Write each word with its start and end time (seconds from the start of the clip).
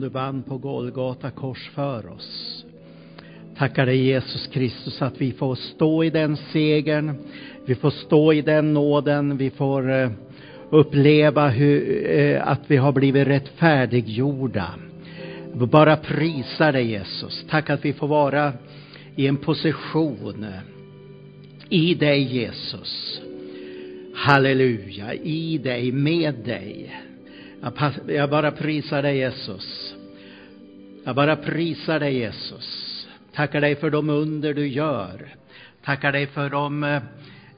du 0.00 0.08
vann 0.08 0.42
på 0.42 0.58
Golgata 0.58 1.30
kors 1.30 1.70
för 1.74 2.12
oss. 2.12 2.64
Tackar 3.56 3.86
dig 3.86 4.04
Jesus 4.04 4.46
Kristus 4.46 5.02
att 5.02 5.20
vi 5.20 5.32
får 5.32 5.54
stå 5.54 6.04
i 6.04 6.10
den 6.10 6.36
segern, 6.36 7.14
vi 7.64 7.74
får 7.74 7.90
stå 7.90 8.32
i 8.32 8.42
den 8.42 8.74
nåden, 8.74 9.36
vi 9.36 9.50
får 9.50 9.92
eh, 9.92 10.10
uppleva 10.70 11.48
hur, 11.48 12.06
eh, 12.10 12.48
att 12.48 12.60
vi 12.66 12.76
har 12.76 12.92
blivit 12.92 13.26
rättfärdiggjorda. 13.26 14.74
Vi 15.52 15.66
bara 15.66 15.96
prisar 15.96 16.72
dig 16.72 16.90
Jesus. 16.90 17.44
Tack 17.50 17.70
att 17.70 17.84
vi 17.84 17.92
får 17.92 18.08
vara 18.08 18.52
i 19.16 19.26
en 19.26 19.36
position 19.36 20.46
i 21.68 21.94
dig 21.94 22.22
Jesus. 22.22 23.20
Halleluja, 24.14 25.14
i 25.14 25.58
dig, 25.58 25.92
med 25.92 26.34
dig. 26.34 27.00
Jag 28.06 28.30
bara 28.30 28.50
prisar 28.50 29.02
dig 29.02 29.16
Jesus. 29.16 29.94
Jag 31.04 31.14
bara 31.14 31.36
prisar 31.36 32.00
dig 32.00 32.18
Jesus. 32.18 33.06
Tackar 33.34 33.60
dig 33.60 33.76
för 33.76 33.90
de 33.90 34.10
under 34.10 34.54
du 34.54 34.68
gör. 34.68 35.34
Tackar 35.84 36.12
dig 36.12 36.26
för 36.26 36.50
de 36.50 36.84
eh, 36.84 37.02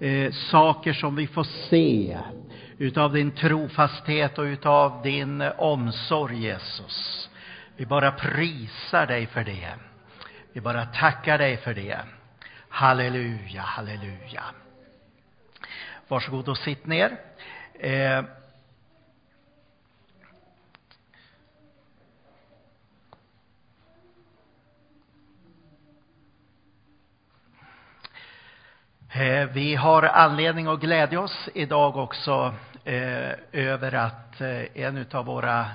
eh 0.08 0.32
saker 0.32 0.92
som 0.92 1.16
vi 1.16 1.27
får 1.27 1.44
se 1.44 2.18
utav 2.78 3.12
din 3.12 3.30
trofasthet 3.30 4.38
och 4.38 4.44
utav 4.44 5.02
din 5.02 5.41
eh, 5.41 5.52
omsorg 5.60 6.38
Jesus. 6.38 7.28
Vi 7.77 7.86
bara 7.86 8.12
prisar 8.12 9.06
dig 9.06 9.27
för 9.27 9.44
det. 9.44 9.74
Vi 10.52 10.60
bara 10.60 10.86
tackar 10.86 11.38
dig 11.38 11.56
för 11.56 11.74
det. 11.74 11.98
Halleluja, 12.69 13.60
halleluja. 13.60 14.44
Varsågod 16.08 16.48
och 16.48 16.58
sitt 16.58 16.86
ner. 16.86 17.16
Eh, 17.80 18.24
Eh, 29.14 29.46
vi 29.46 29.74
har 29.74 30.02
anledning 30.02 30.66
att 30.66 30.80
glädja 30.80 31.20
oss 31.20 31.48
idag 31.55 31.96
också 31.96 32.55
eh, 32.84 33.32
över 33.52 33.94
att 33.94 34.41
eh, 34.41 34.82
en 34.82 35.06
av 35.12 35.24
våra 35.24 35.66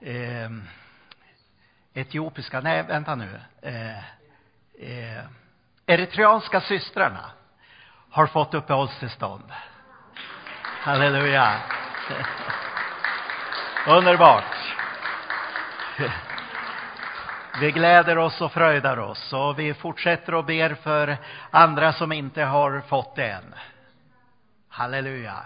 eh, 0.00 0.50
etiopiska, 1.94 2.60
nej 2.60 2.82
vänta 2.82 3.14
nu, 3.14 3.40
eh, 3.62 3.98
eh, 4.78 5.24
eritreanska 5.86 6.60
systrarna 6.60 7.30
har 8.10 8.26
fått 8.26 8.54
uppehållstillstånd. 8.54 9.52
Halleluja. 10.62 11.60
Underbart. 13.86 14.56
Vi 17.60 17.70
gläder 17.70 18.18
oss 18.18 18.40
och 18.40 18.52
fröjdar 18.52 18.98
oss 18.98 19.32
och 19.32 19.58
vi 19.58 19.74
fortsätter 19.74 20.34
och 20.34 20.44
ber 20.44 20.74
för 20.74 21.16
andra 21.50 21.92
som 21.92 22.12
inte 22.12 22.42
har 22.42 22.80
fått 22.80 23.16
det 23.16 23.30
än. 23.30 23.54
Halleluja. 24.68 25.36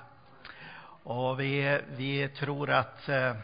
Och 1.03 1.41
vi, 1.41 1.81
vi 1.97 2.28
tror 2.28 2.70
att 2.70 3.08
eh, 3.08 3.34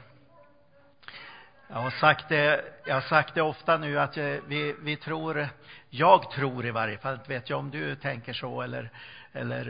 jag 1.69 1.77
har 1.77 1.91
sagt 1.91 2.29
det, 2.29 2.65
jag 2.87 2.95
har 2.95 3.01
sagt 3.01 3.35
det 3.35 3.43
ofta 3.43 3.77
nu 3.77 3.99
att 3.99 4.17
eh, 4.17 4.35
vi, 4.47 4.75
vi 4.83 4.97
tror, 4.97 5.49
jag 5.91 6.31
tror 6.31 6.67
i 6.67 6.71
varje 6.71 6.99
fall, 6.99 7.15
inte 7.15 7.29
vet 7.29 7.51
jag 7.51 7.59
om 7.59 7.71
du 7.71 7.97
tänker 7.97 8.33
så 8.33 8.63
eller, 8.63 8.91
eller 9.33 9.69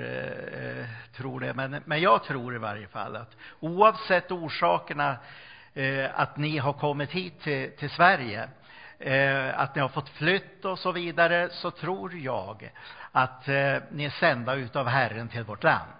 eh, 0.52 0.86
tror 1.16 1.40
det, 1.40 1.54
men, 1.54 1.82
men 1.84 2.00
jag 2.00 2.24
tror 2.24 2.54
i 2.54 2.58
varje 2.58 2.86
fall 2.86 3.16
att 3.16 3.36
oavsett 3.60 4.32
orsakerna 4.32 5.16
eh, 5.74 6.20
att 6.20 6.36
ni 6.36 6.58
har 6.58 6.72
kommit 6.72 7.10
hit 7.10 7.40
till, 7.40 7.70
till 7.76 7.90
Sverige 7.90 8.42
eh, 8.42 8.48
Eh, 8.98 9.60
att 9.60 9.74
ni 9.74 9.80
har 9.80 9.88
fått 9.88 10.08
flytt 10.08 10.64
och 10.64 10.78
så 10.78 10.92
vidare, 10.92 11.48
så 11.52 11.70
tror 11.70 12.14
jag 12.14 12.70
att 13.12 13.48
eh, 13.48 13.76
ni 13.90 14.04
är 14.04 14.10
sända 14.10 14.54
utav 14.54 14.88
Herren 14.88 15.28
till 15.28 15.42
vårt 15.42 15.64
land. 15.64 15.92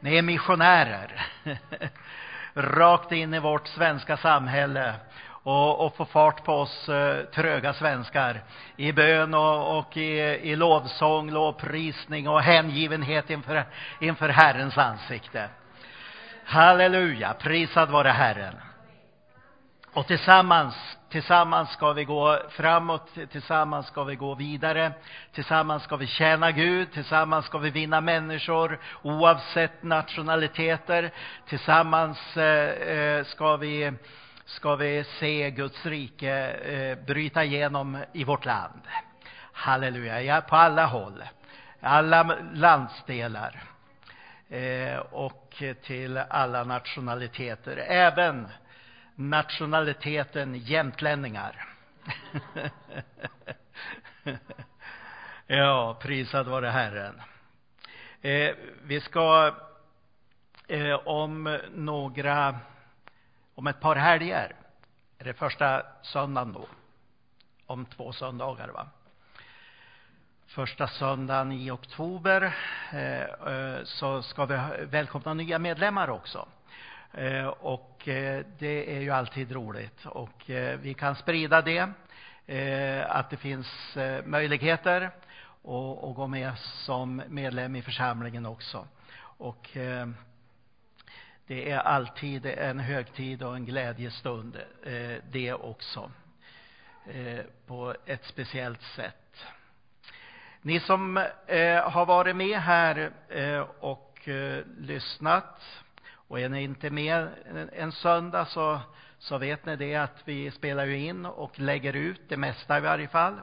Ni 0.00 0.18
är 0.18 0.22
missionärer, 0.22 1.26
rakt 2.54 3.12
in 3.12 3.34
i 3.34 3.38
vårt 3.38 3.68
svenska 3.68 4.16
samhälle 4.16 4.94
och, 5.42 5.86
och 5.86 5.96
få 5.96 6.04
fart 6.04 6.44
på 6.44 6.52
oss 6.52 6.88
eh, 6.88 7.24
tröga 7.24 7.72
svenskar 7.72 8.42
i 8.76 8.92
bön 8.92 9.34
och, 9.34 9.78
och 9.78 9.96
i, 9.96 10.20
i 10.42 10.56
lovsång, 10.56 11.30
lovprisning 11.30 12.28
och 12.28 12.42
hängivenhet 12.42 13.30
inför, 13.30 13.64
inför 14.00 14.28
Herrens 14.28 14.78
ansikte. 14.78 15.48
Halleluja, 16.44 17.34
prisad 17.34 17.90
vare 17.90 18.08
Herren. 18.08 18.54
Och 19.92 20.06
tillsammans, 20.06 20.97
tillsammans 21.10 21.70
ska 21.70 21.92
vi 21.92 22.04
gå 22.04 22.38
framåt, 22.50 23.10
tillsammans 23.30 23.86
ska 23.86 24.04
vi 24.04 24.16
gå 24.16 24.34
vidare, 24.34 24.92
tillsammans 25.32 25.82
ska 25.82 25.96
vi 25.96 26.06
tjäna 26.06 26.50
Gud, 26.50 26.92
tillsammans 26.92 27.46
ska 27.46 27.58
vi 27.58 27.70
vinna 27.70 28.00
människor 28.00 28.80
oavsett 29.02 29.82
nationaliteter, 29.82 31.10
tillsammans 31.46 32.36
eh, 32.36 32.88
eh, 32.88 33.24
ska 33.24 33.56
vi 33.56 33.92
ska 34.44 34.76
vi 34.76 35.04
se 35.04 35.50
Guds 35.50 35.86
rike 35.86 36.32
eh, 36.50 36.98
bryta 37.06 37.44
igenom 37.44 37.98
i 38.12 38.24
vårt 38.24 38.44
land. 38.44 38.82
Halleluja, 39.52 40.22
ja, 40.22 40.40
på 40.40 40.56
alla 40.56 40.86
håll, 40.86 41.24
alla 41.80 42.36
landsdelar 42.54 43.62
eh, 44.48 44.98
och 44.98 45.62
till 45.82 46.16
alla 46.16 46.64
nationaliteter, 46.64 47.76
även 47.76 48.48
nationaliteten 49.18 50.54
jämtlänningar. 50.54 51.68
ja, 55.46 55.98
prisad 56.00 56.48
vare 56.48 56.66
Herren. 56.66 57.22
Eh, 58.20 58.54
vi 58.82 59.00
ska 59.00 59.54
eh, 60.68 60.94
om 60.94 61.58
några, 61.74 62.58
om 63.54 63.66
ett 63.66 63.80
par 63.80 63.96
helger, 63.96 64.56
är 65.18 65.24
det 65.24 65.34
första 65.34 65.82
söndagen 66.02 66.52
då, 66.52 66.68
om 67.66 67.86
två 67.86 68.12
söndagar 68.12 68.68
va? 68.68 68.88
Första 70.46 70.88
söndagen 70.88 71.52
i 71.52 71.70
oktober 71.70 72.56
eh, 72.92 73.22
eh 73.22 73.84
så 73.84 74.22
ska 74.22 74.46
vi 74.46 74.60
välkomna 74.84 75.34
nya 75.34 75.58
medlemmar 75.58 76.10
också. 76.10 76.48
Eh, 77.12 77.46
och 77.46 78.08
eh, 78.08 78.44
det 78.58 78.96
är 78.96 79.00
ju 79.00 79.10
alltid 79.10 79.52
roligt 79.52 80.06
och 80.06 80.50
eh, 80.50 80.78
vi 80.78 80.94
kan 80.94 81.16
sprida 81.16 81.62
det, 81.62 81.88
att 83.08 83.30
det 83.30 83.36
finns 83.36 83.96
möjligheter 84.24 85.02
att 85.02 86.14
gå 86.16 86.26
med 86.26 86.58
som 86.58 87.22
medlem 87.28 87.76
i 87.76 87.82
församlingen 87.82 88.46
också. 88.46 88.88
Och 89.20 89.68
det 91.46 91.70
är 91.70 91.78
alltid 91.78 92.46
en 92.46 92.78
högtid 92.78 93.42
och 93.42 93.56
en 93.56 93.64
glädjestund 93.64 94.58
det 95.30 95.52
också. 95.52 96.10
På 97.66 97.94
ett 98.06 98.24
speciellt 98.24 98.82
sätt. 98.82 99.44
Ni 100.62 100.80
som 100.80 101.16
har 101.84 102.06
varit 102.06 102.36
med 102.36 102.60
här 102.60 103.10
och 103.80 104.28
lyssnat 104.78 105.62
och 106.28 106.40
är 106.40 106.48
ni 106.48 106.62
inte 106.62 106.90
med 106.90 107.28
en 107.72 107.92
söndag 107.92 108.44
så, 108.44 108.80
så 109.18 109.38
vet 109.38 109.66
ni 109.66 109.76
det 109.76 109.94
att 109.94 110.22
vi 110.24 110.50
spelar 110.50 110.84
ju 110.84 110.98
in 110.98 111.26
och 111.26 111.60
lägger 111.60 111.92
ut 111.92 112.20
det 112.28 112.36
mesta 112.36 112.78
i 112.78 112.80
varje 112.80 113.08
fall. 113.08 113.40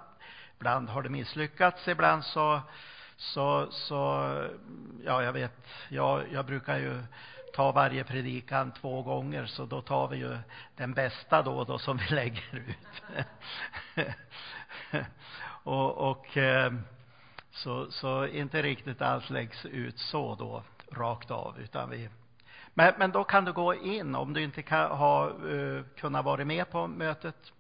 Ibland 0.58 0.90
har 0.90 1.04
det 1.04 1.10
misslyckats, 1.10 1.88
ibland 1.88 2.24
så, 2.26 2.62
så, 3.18 3.68
så 3.72 3.98
ja 5.06 5.24
jag 5.24 5.34
vet, 5.34 5.68
jag, 5.90 6.24
jag 6.32 6.46
brukar 6.46 6.78
ju 6.78 7.04
ta 7.56 7.72
varje 7.72 8.04
predikan 8.04 8.72
två 8.72 9.02
gånger 9.02 9.46
så 9.46 9.66
då 9.66 9.82
tar 9.82 10.08
vi 10.08 10.18
ju 10.18 10.38
den 10.76 10.94
bästa 10.94 11.42
då, 11.42 11.64
då 11.64 11.78
som 11.78 11.98
vi 11.98 12.10
lägger 12.16 12.56
ut. 12.56 13.04
och, 15.64 16.10
och 16.10 16.38
eh, 16.38 16.74
så, 17.52 17.92
så 17.92 18.28
inte 18.28 18.62
riktigt 18.62 19.02
allt 19.02 19.30
läggs 19.30 19.66
ut 19.66 20.00
så 20.00 20.36
då 20.36 20.64
rakt 20.92 21.32
av 21.32 21.60
utan 21.60 21.90
vi 21.90 22.10
men, 22.78 22.94
men 22.98 23.12
då 23.12 23.24
kan 23.24 23.46
du 23.46 23.54
gå 23.54 23.74
in 23.74 24.16
om 24.16 24.34
du 24.34 24.44
inte 24.44 24.62
kan 24.62 24.92
ha 24.92 25.30
uh, 25.30 25.84
kunnat 25.96 26.26
vara 26.26 26.46
med 26.46 26.70
på 26.70 26.88
mötet 26.88 27.52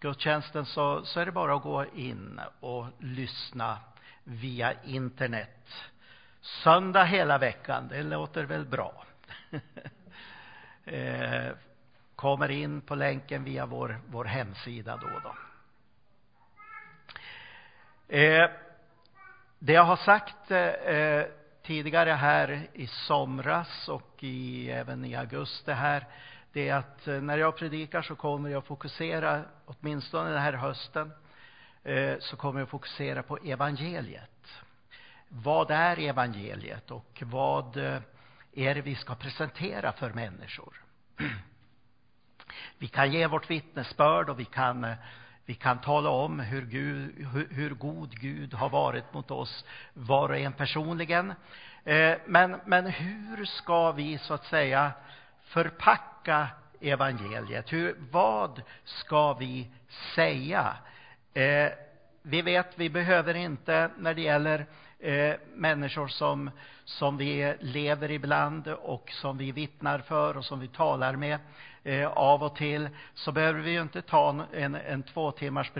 gudstjänsten 0.00 0.66
så, 0.66 1.04
så 1.04 1.20
är 1.20 1.26
det 1.26 1.32
bara 1.32 1.54
att 1.54 1.62
gå 1.62 1.84
in 1.94 2.40
och 2.60 2.86
lyssna 2.98 3.78
via 4.24 4.72
internet. 4.82 5.68
Söndag 6.40 7.04
hela 7.04 7.38
veckan, 7.38 7.88
det 7.88 8.02
låter 8.02 8.44
väl 8.44 8.66
bra. 8.66 9.04
eh, 10.84 11.52
kommer 12.16 12.50
in 12.50 12.80
på 12.80 12.94
länken 12.94 13.44
via 13.44 13.66
vår, 13.66 14.00
vår 14.06 14.24
hemsida 14.24 14.96
då. 14.96 15.08
då. 15.22 15.34
Eh, 18.16 18.50
det 19.58 19.72
jag 19.72 19.84
har 19.84 19.96
sagt 19.96 20.50
eh, 20.50 20.58
eh 20.58 21.26
tidigare 21.64 22.10
här 22.10 22.66
i 22.72 22.86
somras 22.86 23.88
och 23.88 24.16
i, 24.20 24.70
även 24.70 25.04
i 25.04 25.14
augusti 25.14 25.72
här, 25.72 26.06
det 26.52 26.68
är 26.68 26.74
att 26.74 27.08
eh, 27.08 27.20
när 27.20 27.38
jag 27.38 27.56
predikar 27.56 28.02
så 28.02 28.14
kommer 28.14 28.50
jag 28.50 28.64
fokusera, 28.64 29.42
åtminstone 29.64 30.30
den 30.30 30.42
här 30.42 30.52
hösten, 30.52 31.12
eh, 31.84 32.18
så 32.20 32.36
kommer 32.36 32.60
jag 32.60 32.68
fokusera 32.68 33.22
på 33.22 33.36
evangeliet. 33.36 34.62
Vad 35.28 35.70
är 35.70 35.98
evangeliet 35.98 36.90
och 36.90 37.22
vad 37.26 37.76
eh, 37.76 38.00
är 38.52 38.74
det 38.74 38.80
vi 38.80 38.94
ska 38.94 39.14
presentera 39.14 39.92
för 39.92 40.12
människor? 40.12 40.82
Vi 42.78 42.88
kan 42.88 43.12
ge 43.12 43.26
vårt 43.26 43.50
vittnesbörd 43.50 44.30
och 44.30 44.40
vi 44.40 44.44
kan, 44.44 44.94
vi 45.46 45.54
kan 45.54 45.80
tala 45.80 46.10
om 46.10 46.40
hur, 46.40 46.62
Gud, 46.62 47.26
hur, 47.32 47.48
hur 47.50 47.70
god 47.70 48.20
Gud 48.20 48.54
har 48.54 48.68
varit 48.68 49.14
mot 49.14 49.30
oss, 49.30 49.64
var 49.92 50.28
och 50.28 50.36
en 50.36 50.52
personligen. 50.52 51.34
Eh, 51.84 52.14
men, 52.26 52.56
men 52.66 52.86
hur 52.86 53.44
ska 53.44 53.92
vi 53.92 54.18
så 54.18 54.34
att 54.34 54.44
säga 54.44 54.92
förpacka 55.42 56.48
evangeliet? 56.80 57.72
Hur, 57.72 57.96
vad 58.10 58.62
ska 58.84 59.32
vi 59.32 59.70
säga? 60.14 60.76
Eh, 61.34 61.72
vi 62.22 62.42
vet, 62.42 62.78
vi 62.78 62.90
behöver 62.90 63.34
inte 63.34 63.90
när 63.98 64.14
det 64.14 64.22
gäller 64.22 64.66
eh, 64.98 65.34
människor 65.54 66.08
som, 66.08 66.50
som 66.84 67.16
vi 67.16 67.54
lever 67.60 68.10
ibland 68.10 68.68
och 68.68 69.10
som 69.10 69.38
vi 69.38 69.52
vittnar 69.52 69.98
för 69.98 70.36
och 70.36 70.44
som 70.44 70.60
vi 70.60 70.68
talar 70.68 71.16
med 71.16 71.38
eh, 71.84 72.06
av 72.06 72.42
och 72.42 72.56
till, 72.56 72.88
så 73.14 73.32
behöver 73.32 73.60
vi 73.60 73.70
ju 73.70 73.82
inte 73.82 74.02
ta 74.02 74.46
en, 74.52 74.74
en 74.74 75.02
två 75.02 75.32
timmars 75.32 75.70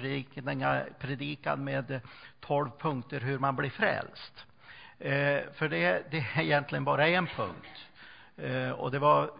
predikan 0.98 1.64
med 1.64 2.00
tolv 2.40 2.70
punkter 2.78 3.20
hur 3.20 3.38
man 3.38 3.56
blir 3.56 3.70
frälst. 3.70 4.46
Eh, 4.98 5.40
för 5.54 5.68
det, 5.68 6.02
det 6.10 6.18
är 6.18 6.40
egentligen 6.40 6.84
bara 6.84 7.08
en 7.08 7.26
punkt. 7.26 7.86
Eh, 8.36 8.70
och 8.70 8.90
det 8.90 8.98
var 8.98 9.30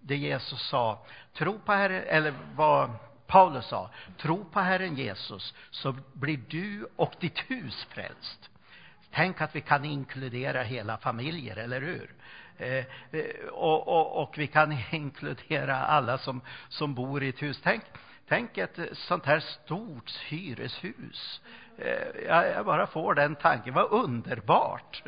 det 0.00 0.16
Jesus 0.16 0.68
sa. 0.68 1.06
Tro 1.32 1.58
på 1.58 1.72
Herren, 1.72 2.02
eller 2.06 2.34
vad 2.54 2.90
Paulus 3.26 3.66
sa. 3.66 3.90
Tro 4.18 4.44
på 4.44 4.60
Herren 4.60 4.96
Jesus 4.96 5.54
så 5.70 5.94
blir 6.12 6.40
du 6.48 6.86
och 6.96 7.14
ditt 7.20 7.38
hus 7.38 7.86
frälst. 7.90 8.50
Tänk 9.10 9.40
att 9.40 9.56
vi 9.56 9.60
kan 9.60 9.84
inkludera 9.84 10.62
hela 10.62 10.96
familjer, 10.96 11.56
eller 11.56 11.80
hur? 11.80 12.14
Eh, 12.58 12.84
eh, 13.10 13.48
och, 13.52 13.88
och, 13.88 14.22
och, 14.22 14.38
vi 14.38 14.46
kan 14.46 14.76
inkludera 14.90 15.76
alla 15.76 16.18
som, 16.18 16.40
som 16.68 16.94
bor 16.94 17.22
i 17.22 17.28
ett 17.28 17.42
hus. 17.42 17.60
Tänk, 17.62 17.82
tänk 18.32 18.58
ett 18.58 18.78
sånt 18.92 19.26
här 19.26 19.40
stort 19.40 20.10
hyreshus 20.10 21.40
eh, 21.78 22.54
jag 22.54 22.66
bara 22.66 22.86
får 22.86 23.14
den 23.14 23.34
tanken, 23.34 23.74
vad 23.74 23.92
underbart! 23.92 25.02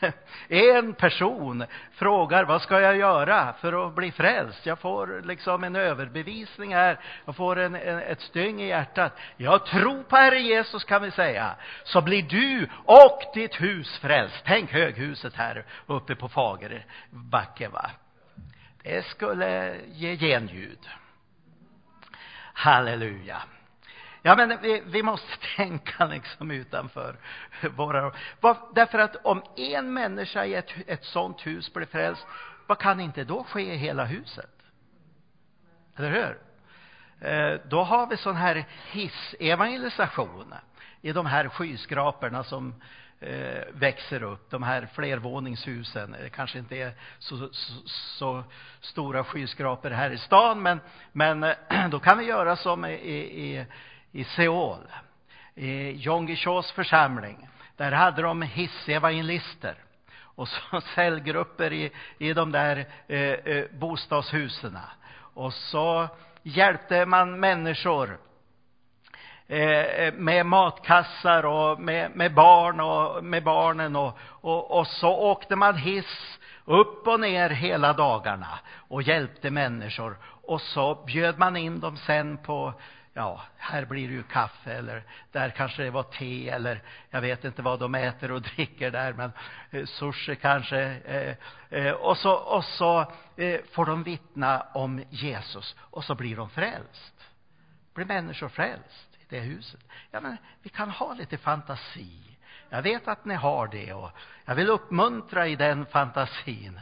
En 0.48 0.94
person 0.94 1.64
frågar, 1.92 2.44
vad 2.44 2.62
ska 2.62 2.80
jag 2.80 2.96
göra 2.96 3.52
för 3.52 3.86
att 3.86 3.94
bli 3.94 4.12
frälst? 4.12 4.66
Jag 4.66 4.78
får 4.78 5.22
liksom 5.24 5.64
en 5.64 5.76
överbevisning 5.76 6.74
här, 6.74 7.00
jag 7.24 7.36
får 7.36 7.58
en, 7.58 7.74
en, 7.74 7.98
ett 7.98 8.20
styng 8.20 8.62
i 8.62 8.68
hjärtat. 8.68 9.12
Jag 9.36 9.66
tror 9.66 10.02
på 10.02 10.16
Herre 10.16 10.40
Jesus 10.40 10.84
kan 10.84 11.02
vi 11.02 11.10
säga, 11.10 11.56
så 11.84 12.00
blir 12.00 12.22
du 12.22 12.68
och 12.84 13.22
ditt 13.34 13.60
hus 13.60 13.98
frälst. 13.98 14.42
Tänk 14.44 14.72
höghuset 14.72 15.34
här 15.34 15.64
uppe 15.86 16.14
på 16.14 16.28
Fagerbacke 16.28 17.68
va. 17.68 17.90
Det 18.82 19.06
skulle 19.06 19.76
ge 19.86 20.16
genljud. 20.16 20.88
Halleluja. 22.58 23.42
Ja, 24.22 24.36
men 24.36 24.58
vi, 24.62 24.82
vi 24.86 25.02
måste 25.02 25.36
tänka 25.56 26.06
liksom 26.06 26.50
utanför 26.50 27.16
våra... 27.76 28.12
Var, 28.40 28.56
därför 28.74 28.98
att 28.98 29.16
om 29.16 29.42
en 29.56 29.92
människa 29.92 30.44
i 30.44 30.54
ett, 30.54 30.70
ett 30.86 31.04
sånt 31.04 31.46
hus 31.46 31.72
blir 31.72 31.86
frälst, 31.86 32.26
vad 32.66 32.78
kan 32.78 33.00
inte 33.00 33.24
då 33.24 33.44
ske 33.44 33.74
i 33.74 33.76
hela 33.76 34.04
huset? 34.04 34.50
Eller 35.96 36.10
hur? 36.10 36.38
Eh, 37.28 37.60
då 37.68 37.82
har 37.82 38.06
vi 38.06 38.16
sån 38.16 38.36
här 38.36 38.64
hissevangelisation 38.90 40.54
i 41.00 41.12
de 41.12 41.26
här 41.26 41.48
skyskraporna 41.48 42.44
som 42.44 42.74
Eh, 43.20 43.62
växer 43.72 44.22
upp, 44.22 44.50
de 44.50 44.62
här 44.62 44.88
flervåningshusen. 44.94 46.16
Det 46.22 46.30
kanske 46.30 46.58
inte 46.58 46.76
är 46.76 46.92
så, 47.18 47.48
så, 47.52 47.72
så 47.86 48.44
stora 48.80 49.24
skyskrapor 49.24 49.90
här 49.90 50.10
i 50.10 50.18
stan, 50.18 50.62
men, 50.62 50.80
men 51.12 51.42
eh, 51.42 51.54
då 51.90 52.00
kan 52.00 52.18
vi 52.18 52.24
göra 52.24 52.56
som 52.56 52.84
i, 52.84 52.94
i 52.94 53.66
i 54.12 54.24
Seoul, 54.24 54.80
i 55.54 55.92
Jongishos 55.92 56.72
församling. 56.72 57.48
Där 57.76 57.92
hade 57.92 58.22
de 58.22 58.42
hissevangelister 58.42 59.74
och 60.20 60.48
så 60.48 60.80
cellgrupper 60.94 61.72
i, 61.72 61.90
i 62.18 62.32
de 62.32 62.52
där 62.52 62.86
eh, 63.08 63.20
eh, 63.20 63.64
bostadshusen. 63.72 64.78
Och 65.34 65.52
så 65.52 66.08
hjälpte 66.42 67.06
man 67.06 67.40
människor 67.40 68.18
Eh, 69.50 69.60
eh, 69.60 70.14
med 70.14 70.46
matkassar 70.46 71.46
och 71.46 71.80
med, 71.80 72.16
med 72.16 72.34
barn 72.34 72.80
och 72.80 73.24
med 73.24 73.44
barnen 73.44 73.96
och, 73.96 74.18
och, 74.20 74.78
och 74.78 74.86
så 74.86 75.08
åkte 75.08 75.56
man 75.56 75.76
hiss 75.76 76.38
upp 76.64 77.06
och 77.06 77.20
ner 77.20 77.50
hela 77.50 77.92
dagarna 77.92 78.58
och 78.88 79.02
hjälpte 79.02 79.50
människor 79.50 80.18
och 80.22 80.60
så 80.60 81.04
bjöd 81.06 81.38
man 81.38 81.56
in 81.56 81.80
dem 81.80 81.96
sen 81.96 82.36
på 82.36 82.74
ja, 83.12 83.42
här 83.56 83.84
blir 83.84 84.08
det 84.08 84.14
ju 84.14 84.22
kaffe 84.22 84.72
eller 84.72 85.02
där 85.32 85.50
kanske 85.50 85.82
det 85.82 85.90
var 85.90 86.02
te 86.02 86.48
eller 86.48 86.82
jag 87.10 87.20
vet 87.20 87.44
inte 87.44 87.62
vad 87.62 87.80
de 87.80 87.94
äter 87.94 88.32
och 88.32 88.42
dricker 88.56 88.90
där, 88.90 89.12
men 89.12 89.32
eh, 89.70 89.86
sushi 89.86 90.36
kanske. 90.36 90.80
Eh, 90.80 91.34
eh, 91.78 91.92
och 91.92 92.16
så, 92.16 92.32
och 92.32 92.64
så 92.64 93.00
eh, 93.36 93.60
får 93.72 93.86
de 93.86 94.02
vittna 94.02 94.66
om 94.74 95.04
Jesus 95.10 95.76
och 95.78 96.04
så 96.04 96.14
blir 96.14 96.36
de 96.36 96.50
frälst. 96.50 97.14
Blir 97.94 98.06
människor 98.06 98.48
frälst 98.48 99.17
det 99.28 99.40
huset. 99.40 99.80
Ja, 100.10 100.20
men 100.20 100.36
vi 100.62 100.70
kan 100.70 100.90
ha 100.90 101.14
lite 101.14 101.38
fantasi. 101.38 102.28
Jag 102.70 102.82
vet 102.82 103.08
att 103.08 103.24
ni 103.24 103.34
har 103.34 103.68
det 103.68 103.92
och 103.92 104.10
jag 104.44 104.54
vill 104.54 104.70
uppmuntra 104.70 105.46
i 105.46 105.56
den 105.56 105.86
fantasin. 105.86 106.80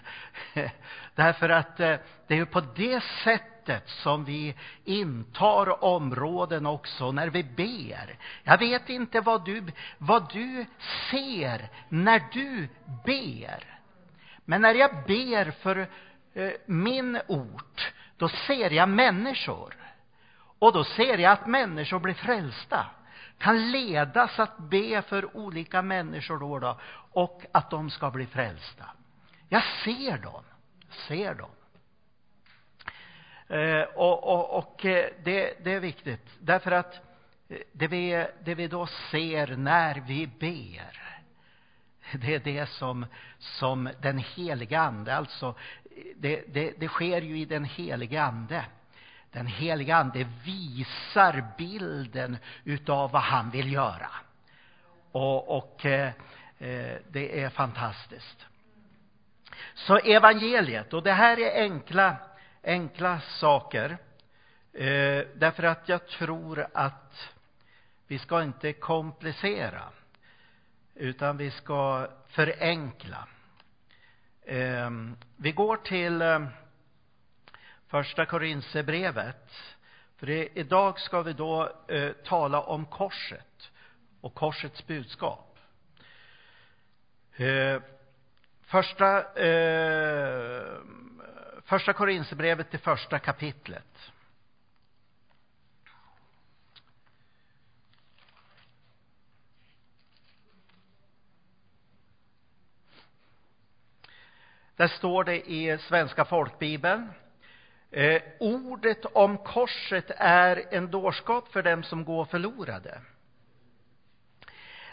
Därför 1.14 1.48
att 1.48 1.80
eh, 1.80 1.96
det 2.26 2.34
är 2.34 2.38
ju 2.38 2.46
på 2.46 2.60
det 2.60 3.02
sättet 3.24 3.88
som 3.88 4.24
vi 4.24 4.54
intar 4.84 5.84
områden 5.84 6.66
också 6.66 7.12
när 7.12 7.28
vi 7.28 7.42
ber. 7.42 8.18
Jag 8.42 8.58
vet 8.58 8.88
inte 8.88 9.20
vad 9.20 9.44
du, 9.44 9.64
vad 9.98 10.32
du 10.32 10.66
ser 11.10 11.68
när 11.88 12.22
du 12.32 12.68
ber. 13.04 13.80
Men 14.44 14.60
när 14.60 14.74
jag 14.74 14.90
ber 15.06 15.50
för 15.50 15.88
eh, 16.34 16.50
min 16.66 17.20
ort, 17.26 17.92
då 18.16 18.28
ser 18.28 18.70
jag 18.70 18.88
människor. 18.88 19.74
Och 20.58 20.72
då 20.72 20.84
ser 20.84 21.18
jag 21.18 21.32
att 21.32 21.46
människor 21.46 21.98
blir 21.98 22.14
frälsta 22.14 22.86
kan 23.38 23.70
ledas 23.70 24.38
att 24.38 24.58
be 24.58 25.02
för 25.02 25.36
olika 25.36 25.82
människor 25.82 26.38
då, 26.38 26.58
då 26.58 26.80
och 27.12 27.42
att 27.52 27.70
de 27.70 27.90
ska 27.90 28.10
bli 28.10 28.26
frälsta. 28.26 28.84
Jag 29.48 29.62
ser 29.84 30.18
dem, 30.18 30.44
ser 31.08 31.34
dem. 31.34 31.50
Eh, 33.48 33.82
och, 33.82 34.24
och, 34.24 34.58
och 34.58 34.84
eh, 34.84 35.10
det, 35.24 35.64
det, 35.64 35.72
är 35.72 35.80
viktigt, 35.80 36.30
därför 36.40 36.70
att 36.70 36.94
eh, 37.48 37.58
det 37.72 37.86
vi, 37.86 38.26
det 38.44 38.54
vi 38.54 38.68
då 38.68 38.86
ser 38.86 39.56
när 39.56 39.94
vi 40.06 40.26
ber, 40.26 41.20
det 42.12 42.34
är 42.34 42.38
det 42.38 42.66
som, 42.66 43.06
som 43.38 43.90
den 44.00 44.18
heliga 44.18 44.80
Ande, 44.80 45.16
alltså 45.16 45.54
det, 46.16 46.44
det, 46.48 46.72
det 46.78 46.88
sker 46.88 47.22
ju 47.22 47.38
i 47.38 47.44
den 47.44 47.64
heliga 47.64 48.22
Ande. 48.22 48.64
Den 49.32 49.46
heliga 49.46 49.96
Ande 49.96 50.26
visar 50.44 51.44
bilden 51.58 52.36
utav 52.64 53.10
vad 53.10 53.22
han 53.22 53.50
vill 53.50 53.72
göra. 53.72 54.10
Och, 55.12 55.56
och 55.56 55.86
eh, 55.86 56.12
eh, 56.58 56.96
det 57.08 57.42
är 57.42 57.48
fantastiskt. 57.48 58.46
Så 59.74 59.96
evangeliet, 59.96 60.92
och 60.92 61.02
det 61.02 61.12
här 61.12 61.40
är 61.40 61.62
enkla 61.62 62.16
enkla 62.66 63.20
saker. 63.20 63.98
Eh, 64.72 65.26
därför 65.34 65.62
att 65.62 65.88
jag 65.88 66.06
tror 66.06 66.66
att 66.74 67.34
vi 68.06 68.18
ska 68.18 68.42
inte 68.42 68.72
komplicera, 68.72 69.82
utan 70.94 71.36
vi 71.36 71.50
ska 71.50 72.08
förenkla. 72.26 73.28
Eh, 74.42 74.90
vi 75.36 75.52
går 75.52 75.76
till 75.76 76.22
eh, 76.22 76.46
första 77.86 78.26
Korinthierbrevet. 78.26 79.52
För 80.16 80.26
det, 80.26 80.48
idag 80.58 81.00
ska 81.00 81.22
vi 81.22 81.32
då 81.32 81.72
eh, 81.88 82.12
tala 82.12 82.60
om 82.60 82.86
korset 82.86 83.70
och 84.20 84.34
korsets 84.34 84.86
budskap. 84.86 85.58
Eh, 87.36 87.80
första 88.62 89.34
eh, 89.34 90.76
Första 91.66 91.92
Korinthierbrevet, 91.92 92.70
det 92.70 92.78
första 92.78 93.18
kapitlet. 93.18 94.12
Där 104.76 104.88
står 104.88 105.24
det 105.24 105.50
i 105.50 105.78
Svenska 105.78 106.24
folkbibeln. 106.24 107.12
Eh, 107.90 108.22
ordet 108.40 109.04
om 109.04 109.38
korset 109.38 110.10
är 110.16 110.74
en 110.74 110.90
dårskap 110.90 111.48
för 111.48 111.62
dem 111.62 111.82
som 111.82 112.04
går 112.04 112.24
förlorade. 112.24 113.00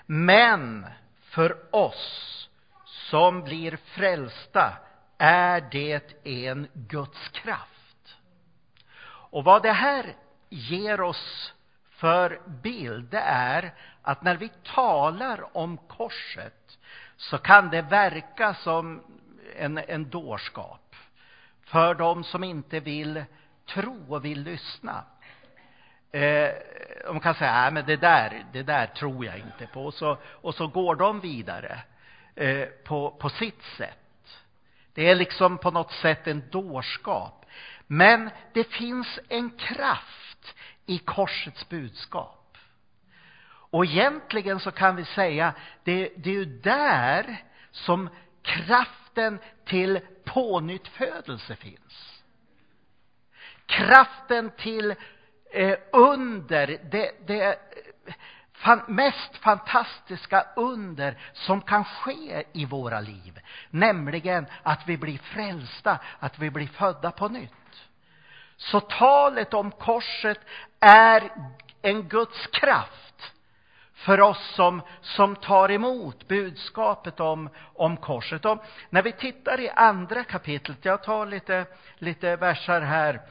Men 0.05 0.85
för 1.21 1.75
oss 1.75 2.49
som 2.85 3.43
blir 3.43 3.77
frälsta 3.77 4.77
är 5.17 5.61
det 5.71 6.27
en 6.27 6.67
Guds 6.73 7.29
kraft. 7.29 8.17
Och 9.05 9.43
vad 9.43 9.63
det 9.63 9.71
här 9.71 10.15
ger 10.49 11.01
oss 11.01 11.53
för 11.89 12.41
bild, 12.47 13.09
det 13.09 13.23
är 13.25 13.73
att 14.01 14.23
när 14.23 14.37
vi 14.37 14.49
talar 14.63 15.57
om 15.57 15.77
korset 15.77 16.77
så 17.17 17.37
kan 17.37 17.69
det 17.69 17.81
verka 17.81 18.53
som 18.53 19.03
en, 19.55 19.77
en 19.77 20.09
dårskap 20.09 20.82
för 21.73 21.95
de 21.95 22.23
som 22.23 22.43
inte 22.43 22.79
vill 22.79 23.23
tro 23.65 24.05
och 24.13 24.25
vill 24.25 24.43
lyssna. 24.43 25.03
Eh, 26.11 26.49
de 27.05 27.19
kan 27.19 27.35
säga, 27.35 27.51
nej 27.51 27.71
men 27.71 27.85
det 27.85 27.95
där, 27.95 28.45
det 28.53 28.63
där 28.63 28.85
tror 28.85 29.25
jag 29.25 29.37
inte 29.37 29.67
på. 29.67 29.85
Och 29.85 29.93
så, 29.93 30.17
och 30.25 30.55
så 30.55 30.67
går 30.67 30.95
de 30.95 31.19
vidare 31.19 31.79
eh, 32.35 32.65
på, 32.65 33.11
på 33.11 33.29
sitt 33.29 33.63
sätt. 33.63 34.43
Det 34.93 35.09
är 35.09 35.15
liksom 35.15 35.57
på 35.57 35.71
något 35.71 35.91
sätt 35.91 36.27
en 36.27 36.43
dårskap. 36.49 37.45
Men 37.87 38.29
det 38.53 38.63
finns 38.63 39.19
en 39.29 39.49
kraft 39.49 40.55
i 40.85 40.97
korsets 40.97 41.69
budskap. 41.69 42.57
Och 43.45 43.85
egentligen 43.85 44.59
så 44.59 44.71
kan 44.71 44.95
vi 44.95 45.05
säga, 45.05 45.53
det, 45.83 46.09
det 46.15 46.29
är 46.29 46.33
ju 46.33 46.45
där 46.45 47.37
som 47.71 48.09
kraften 49.13 49.39
till 49.65 49.99
pånyttfödelse 50.25 51.55
finns. 51.55 52.23
Kraften 53.65 54.51
till 54.57 54.95
eh, 55.51 55.77
under, 55.91 56.67
det, 56.91 57.11
det 57.27 57.59
fan, 58.53 58.81
mest 58.87 59.37
fantastiska 59.37 60.45
under 60.55 61.17
som 61.33 61.61
kan 61.61 61.85
ske 61.85 62.43
i 62.53 62.65
våra 62.65 62.99
liv. 62.99 63.39
Nämligen 63.69 64.45
att 64.63 64.87
vi 64.87 64.97
blir 64.97 65.17
frälsta, 65.17 65.99
att 66.19 66.39
vi 66.39 66.49
blir 66.49 66.67
födda 66.67 67.11
på 67.11 67.27
nytt. 67.27 67.51
Så 68.57 68.79
talet 68.79 69.53
om 69.53 69.71
korset 69.71 70.39
är 70.79 71.31
en 71.81 72.09
Guds 72.09 72.47
kraft 72.47 73.33
för 74.03 74.21
oss 74.21 74.55
som, 74.55 74.81
som 75.01 75.35
tar 75.35 75.71
emot 75.71 76.27
budskapet 76.27 77.19
om, 77.19 77.49
om 77.73 77.97
korset. 77.97 78.45
Och 78.45 78.65
när 78.89 79.01
vi 79.01 79.11
tittar 79.11 79.59
i 79.59 79.69
andra 79.69 80.23
kapitlet, 80.23 80.85
jag 80.85 81.03
tar 81.03 81.25
lite, 81.25 81.65
lite 81.97 82.35
versar 82.35 82.81
här 82.81 83.21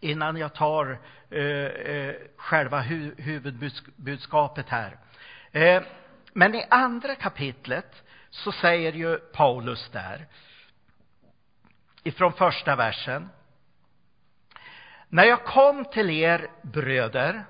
innan 0.00 0.36
jag 0.36 0.54
tar 0.54 0.98
eh, 1.30 1.40
eh, 1.40 2.14
själva 2.36 2.80
hu 2.80 3.14
huvudbudskapet 3.18 4.68
här. 4.68 4.98
Eh, 5.52 5.82
men 6.32 6.54
i 6.54 6.66
andra 6.70 7.14
kapitlet 7.14 8.02
så 8.30 8.52
säger 8.52 8.92
ju 8.92 9.16
Paulus 9.16 9.90
där, 9.92 10.26
ifrån 12.02 12.32
första 12.32 12.76
versen. 12.76 13.28
När 15.08 15.24
jag 15.24 15.44
kom 15.44 15.84
till 15.84 16.10
er 16.10 16.50
bröder 16.62 17.44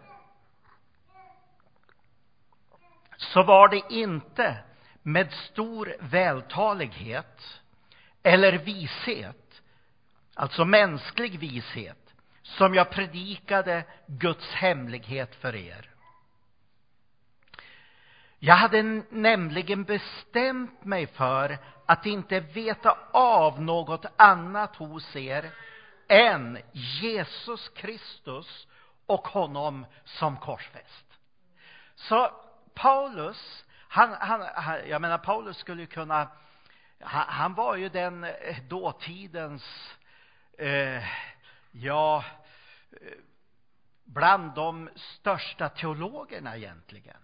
så 3.16 3.42
var 3.42 3.68
det 3.68 3.82
inte 3.90 4.56
med 5.02 5.32
stor 5.32 5.96
vältalighet 6.00 7.60
eller 8.22 8.52
vishet, 8.52 9.62
alltså 10.34 10.64
mänsklig 10.64 11.38
vishet, 11.38 12.14
som 12.42 12.74
jag 12.74 12.90
predikade 12.90 13.84
Guds 14.06 14.50
hemlighet 14.50 15.34
för 15.34 15.54
er. 15.54 15.90
Jag 18.38 18.54
hade 18.56 18.82
nämligen 19.10 19.84
bestämt 19.84 20.84
mig 20.84 21.06
för 21.06 21.58
att 21.86 22.06
inte 22.06 22.40
veta 22.40 22.98
av 23.12 23.62
något 23.62 24.06
annat 24.16 24.76
hos 24.76 25.16
er 25.16 25.50
än 26.08 26.58
Jesus 26.72 27.68
Kristus 27.68 28.66
och 29.06 29.28
honom 29.28 29.86
som 30.04 30.36
korsfäst. 30.36 31.06
Så 31.94 32.30
Paulus, 32.76 33.64
han, 33.88 34.12
han, 34.12 34.88
jag 34.88 35.00
menar 35.00 35.18
Paulus 35.18 35.56
skulle 35.56 35.82
ju 35.82 35.86
kunna, 35.86 36.28
han, 37.00 37.24
han 37.28 37.54
var 37.54 37.76
ju 37.76 37.88
den 37.88 38.24
eh, 38.24 38.62
dåtidens 38.68 39.92
eh, 40.58 41.04
ja, 41.72 42.24
eh, 42.90 43.18
bland 44.04 44.54
de 44.54 44.90
största 44.96 45.68
teologerna 45.68 46.56
egentligen, 46.56 47.22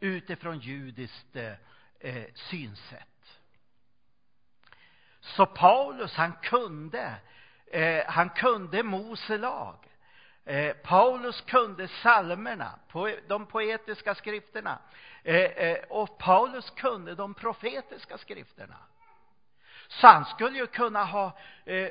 utifrån 0.00 0.58
judiskt 0.58 1.36
eh, 1.36 1.54
eh, 2.00 2.26
synsätt. 2.34 3.40
Så 5.20 5.46
Paulus, 5.46 6.14
han 6.14 6.32
kunde, 6.32 7.14
eh, 7.66 8.04
han 8.06 8.30
kunde 8.30 8.82
Mose 8.82 9.38
lag. 9.38 9.91
Eh, 10.44 10.72
Paulus 10.72 11.40
kunde 11.40 11.88
psalmerna, 11.88 12.78
de 13.28 13.46
poetiska 13.46 14.14
skrifterna. 14.14 14.78
Eh, 15.22 15.36
eh, 15.36 15.84
och 15.88 16.18
Paulus 16.18 16.70
kunde 16.70 17.14
de 17.14 17.34
profetiska 17.34 18.18
skrifterna. 18.18 18.76
Så 19.88 20.06
han 20.06 20.24
skulle 20.24 20.58
ju 20.58 20.66
kunna 20.66 21.04
ha 21.04 21.38
eh, 21.64 21.88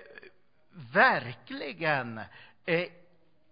verkligen 0.93 2.21
eh, 2.65 2.87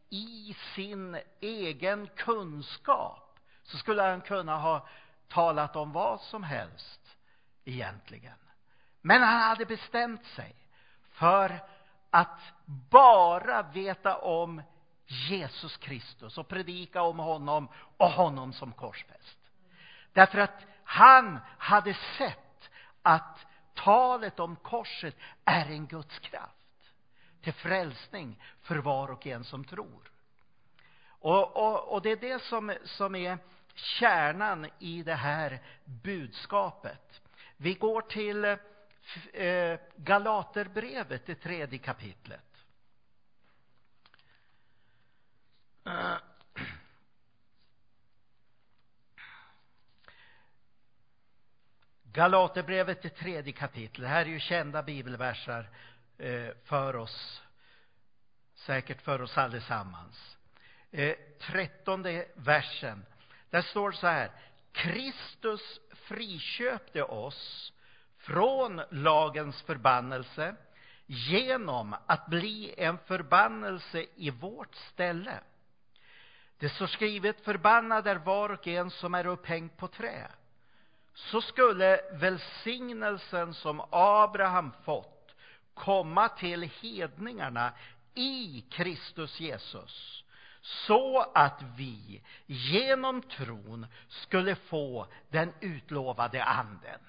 i 0.09 0.55
sin 0.75 1.17
egen 1.39 2.07
kunskap 2.07 3.39
så 3.63 3.77
skulle 3.77 4.01
han 4.01 4.21
kunna 4.21 4.57
ha 4.57 4.87
talat 5.27 5.75
om 5.75 5.91
vad 5.91 6.21
som 6.21 6.43
helst 6.43 7.17
egentligen. 7.65 8.37
Men 9.01 9.21
han 9.21 9.41
hade 9.41 9.65
bestämt 9.65 10.25
sig 10.25 10.55
för 11.11 11.59
att 12.09 12.39
bara 12.89 13.61
veta 13.61 14.17
om 14.17 14.61
Jesus 15.09 15.77
Kristus 15.77 16.37
och 16.37 16.47
predika 16.47 17.01
om 17.01 17.19
honom 17.19 17.67
och 17.97 18.09
honom 18.11 18.53
som 18.53 18.71
korsfäst. 18.71 19.37
Därför 20.13 20.37
att 20.37 20.65
han 20.83 21.39
hade 21.57 21.93
sett 22.17 22.69
att 23.01 23.45
talet 23.73 24.39
om 24.39 24.55
korset 24.55 25.15
är 25.45 25.65
en 25.65 25.87
Guds 25.87 26.19
kraft 26.19 26.91
till 27.41 27.53
frälsning 27.53 28.43
för 28.61 28.75
var 28.75 29.11
och 29.11 29.27
en 29.27 29.43
som 29.43 29.63
tror. 29.63 30.11
Och, 31.07 31.57
och, 31.57 31.93
och 31.93 32.01
det 32.01 32.11
är 32.11 32.15
det 32.15 32.43
som, 32.43 32.73
som 32.83 33.15
är 33.15 33.37
kärnan 33.75 34.67
i 34.79 35.03
det 35.03 35.15
här 35.15 35.59
budskapet. 35.83 37.21
Vi 37.57 37.73
går 37.73 38.01
till 38.01 38.45
eh, 38.45 39.79
Galaterbrevet, 39.95 41.25
det 41.25 41.35
tredje 41.35 41.79
kapitlet. 41.79 42.48
Äh. 45.89 46.17
Galaterbrevet, 52.03 53.01
det 53.01 53.09
tredje 53.09 53.53
kapitlet. 53.53 54.01
Det 54.01 54.07
här 54.07 54.21
är 54.21 54.29
ju 54.29 54.39
kända 54.39 54.83
bibelversar 54.83 55.69
eh, 56.17 56.49
för 56.63 56.95
oss, 56.95 57.41
säkert 58.55 59.01
för 59.01 59.21
oss 59.21 59.37
allesammans. 59.37 60.37
Eh, 60.91 61.15
trettonde 61.39 62.25
versen, 62.35 63.05
där 63.49 63.61
står 63.61 63.91
så 63.91 64.07
här. 64.07 64.31
Kristus 64.71 65.79
friköpte 65.93 67.03
oss 67.03 67.73
från 68.17 68.81
lagens 68.89 69.61
förbannelse 69.61 70.55
genom 71.05 71.95
att 72.05 72.27
bli 72.27 72.73
en 72.77 72.97
förbannelse 72.97 74.05
i 74.15 74.29
vårt 74.29 74.75
ställe. 74.75 75.39
Det 76.59 76.69
står 76.69 76.87
skrivet, 76.87 77.41
förbannad 77.41 78.07
är 78.07 78.15
var 78.15 78.49
och 78.49 78.67
en 78.67 78.91
som 78.91 79.13
är 79.13 79.27
upphängd 79.27 79.77
på 79.77 79.87
trä. 79.87 80.27
Så 81.13 81.41
skulle 81.41 82.01
välsignelsen 82.13 83.53
som 83.53 83.81
Abraham 83.91 84.71
fått 84.83 85.35
komma 85.73 86.29
till 86.29 86.69
hedningarna 86.81 87.73
i 88.13 88.65
Kristus 88.69 89.39
Jesus 89.39 90.23
så 90.61 91.31
att 91.33 91.61
vi 91.77 92.21
genom 92.45 93.21
tron 93.21 93.87
skulle 94.07 94.55
få 94.55 95.07
den 95.29 95.53
utlovade 95.59 96.43
anden. 96.43 96.99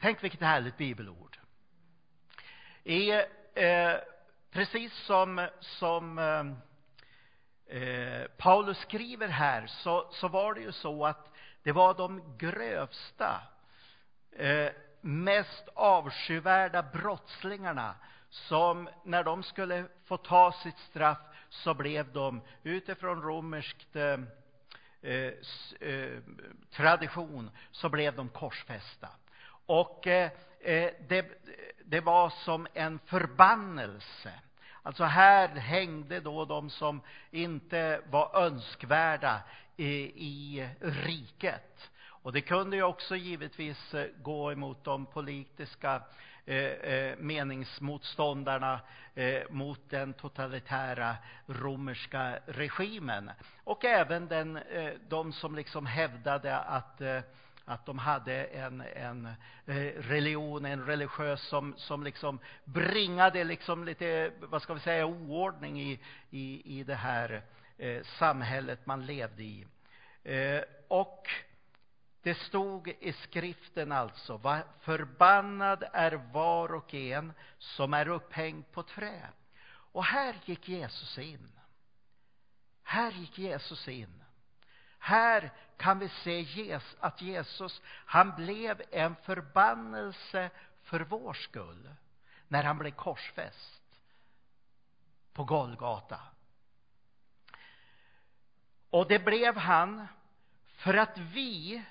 Tänk 0.00 0.24
vilket 0.24 0.40
härligt 0.40 0.76
bibelord. 0.76 1.38
I, 2.84 3.10
eh, 3.54 3.96
precis 4.50 4.92
som, 4.94 5.48
som 5.60 6.18
eh, 6.18 6.44
eh, 7.70 8.26
Paulus 8.36 8.78
skriver 8.78 9.28
här 9.28 9.66
så, 9.66 10.08
så 10.12 10.28
var 10.28 10.54
det 10.54 10.60
ju 10.60 10.72
så 10.72 11.06
att 11.06 11.32
det 11.62 11.72
var 11.72 11.94
de 11.94 12.36
grövsta 12.38 13.40
eh, 14.32 14.68
mest 15.00 15.68
avskyvärda 15.74 16.82
brottslingarna 16.82 17.94
som 18.30 18.88
när 19.04 19.24
de 19.24 19.42
skulle 19.42 19.84
få 20.04 20.16
ta 20.16 20.52
sitt 20.52 20.78
straff 20.78 21.18
så 21.48 21.74
blev 21.74 22.12
de 22.12 22.42
utifrån 22.62 23.22
romerskt 23.22 23.96
eh, 23.96 24.20
eh, 25.02 25.32
eh 25.80 26.18
tradition 26.70 27.50
så 27.70 27.88
blev 27.88 28.16
de 28.16 28.28
korsfästa. 28.28 29.08
Och 29.66 30.06
eh, 30.06 30.30
eh 30.60 30.92
det, 31.08 31.26
det 31.84 32.00
var 32.00 32.30
som 32.30 32.66
en 32.74 32.98
förbannelse. 32.98 34.32
Alltså 34.82 35.04
här 35.04 35.48
hängde 35.48 36.20
då 36.20 36.44
de 36.44 36.70
som 36.70 37.00
inte 37.30 38.00
var 38.10 38.44
önskvärda 38.44 39.40
i, 39.76 39.92
i 40.16 40.68
riket. 40.80 41.90
Och 42.22 42.32
det 42.32 42.40
kunde 42.40 42.76
ju 42.76 42.82
också 42.82 43.16
givetvis 43.16 43.94
eh, 43.94 44.06
gå 44.22 44.52
emot 44.52 44.84
de 44.84 45.06
politiska 45.06 46.02
eh, 46.46 46.56
eh, 46.56 47.16
meningsmotståndarna 47.18 48.80
eh, 49.14 49.42
mot 49.50 49.90
den 49.90 50.12
totalitära 50.12 51.16
romerska 51.46 52.38
regimen. 52.46 53.30
Och 53.64 53.84
även 53.84 54.28
den, 54.28 54.56
eh, 54.56 54.92
de 55.08 55.32
som 55.32 55.54
liksom 55.54 55.86
hävdade 55.86 56.58
att 56.58 57.00
eh, 57.00 57.20
att 57.64 57.86
de 57.86 57.98
hade 57.98 58.44
en, 58.44 58.80
en 58.80 59.26
eh, 59.66 59.74
religion, 59.96 60.64
en 60.64 60.86
religiös 60.86 61.48
som, 61.48 61.74
som 61.76 62.02
liksom 62.02 62.38
bringade 62.64 63.44
liksom 63.44 63.84
lite, 63.84 64.32
vad 64.40 64.62
ska 64.62 64.74
vi 64.74 64.80
säga, 64.80 65.06
oordning 65.06 65.80
i, 65.80 66.00
i, 66.30 66.78
i 66.78 66.84
det 66.84 66.94
här 66.94 67.42
eh, 67.78 68.02
samhället 68.02 68.86
man 68.86 69.06
levde 69.06 69.42
i. 69.42 69.66
Eh, 70.22 70.62
och 70.88 71.28
det 72.22 72.34
stod 72.34 72.88
i 72.88 73.12
skriften 73.12 73.92
alltså, 73.92 74.62
förbannad 74.80 75.84
är 75.92 76.12
var 76.32 76.74
och 76.74 76.94
en 76.94 77.32
som 77.58 77.94
är 77.94 78.08
upphängd 78.08 78.72
på 78.72 78.82
trä. 78.82 79.28
Och 79.92 80.04
här 80.04 80.36
gick 80.44 80.68
Jesus 80.68 81.18
in. 81.18 81.52
Här 82.82 83.12
gick 83.12 83.38
Jesus 83.38 83.88
in. 83.88 84.24
Här 85.02 85.52
kan 85.76 85.98
vi 85.98 86.08
se 86.08 86.80
att 87.00 87.22
Jesus, 87.22 87.82
han 87.86 88.34
blev 88.36 88.82
en 88.90 89.16
förbannelse 89.16 90.50
för 90.82 91.00
vår 91.00 91.32
skull 91.32 91.90
när 92.48 92.64
han 92.64 92.78
blev 92.78 92.90
korsfäst 92.90 93.82
på 95.32 95.44
Golgata. 95.44 96.20
Och 98.90 99.08
det 99.08 99.18
blev 99.18 99.56
han 99.56 100.06
för 100.66 100.94
att 100.94 101.18
vi 101.18 101.82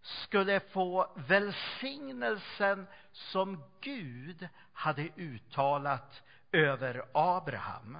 skulle 0.00 0.60
få 0.60 1.12
välsignelsen 1.14 2.86
som 3.12 3.64
Gud 3.80 4.48
hade 4.72 5.08
uttalat 5.16 6.22
över 6.52 7.04
Abraham. 7.12 7.98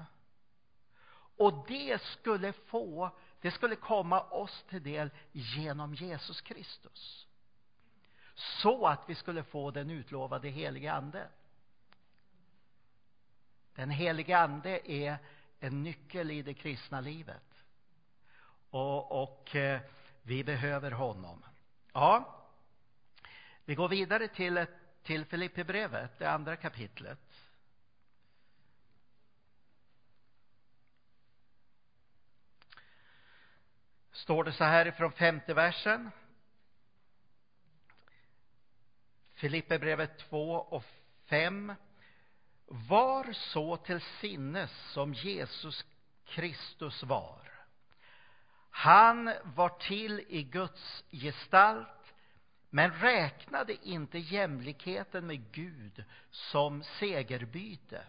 Och 1.37 1.65
det 1.69 2.03
skulle 2.03 2.53
få 2.53 3.11
det 3.43 3.51
skulle 3.51 3.77
komma 3.77 4.21
oss 4.21 4.65
till 4.69 4.83
del 4.83 5.11
genom 5.33 5.95
Jesus 5.95 6.41
Kristus. 6.41 7.27
Så 8.35 8.87
att 8.87 9.05
vi 9.09 9.15
skulle 9.15 9.43
få 9.43 9.71
den 9.71 9.91
utlovade 9.91 10.49
helige 10.49 10.93
Ande. 10.93 11.29
Den 13.75 13.91
helige 13.91 14.39
Ande 14.39 14.91
är 14.91 15.19
en 15.61 15.83
nyckel 15.83 16.31
i 16.31 16.43
det 16.43 16.55
kristna 16.55 17.01
livet. 17.01 17.65
Och, 18.71 19.23
och 19.23 19.57
eh, 19.57 19.81
vi 20.23 20.45
behöver 20.45 20.91
honom. 20.91 21.45
Ja, 21.93 22.39
vi 23.65 23.75
går 23.75 23.89
vidare 23.89 24.29
till, 24.29 24.67
till 25.03 25.25
Filipperbrevet, 25.25 26.19
det 26.19 26.31
andra 26.31 26.57
kapitlet. 26.57 27.32
Står 34.23 34.45
det 34.45 34.53
så 34.53 34.65
här 34.65 34.87
ifrån 34.87 35.13
femte 35.13 35.55
versen. 35.55 36.11
Filipperbrevet 39.35 40.19
2 40.19 40.53
och 40.55 40.85
5. 41.27 41.75
Var 42.67 43.33
så 43.33 43.77
till 43.77 44.01
sinnes 44.01 44.71
som 44.93 45.15
Jesus 45.15 45.85
Kristus 46.25 47.03
var. 47.03 47.51
Han 48.71 49.33
var 49.45 49.69
till 49.69 50.25
i 50.29 50.43
Guds 50.43 51.05
gestalt 51.11 52.15
men 52.71 52.93
räknade 52.93 53.89
inte 53.89 54.19
jämlikheten 54.19 55.27
med 55.27 55.53
Gud 55.53 56.05
som 56.31 56.83
segerbyte 56.83 58.05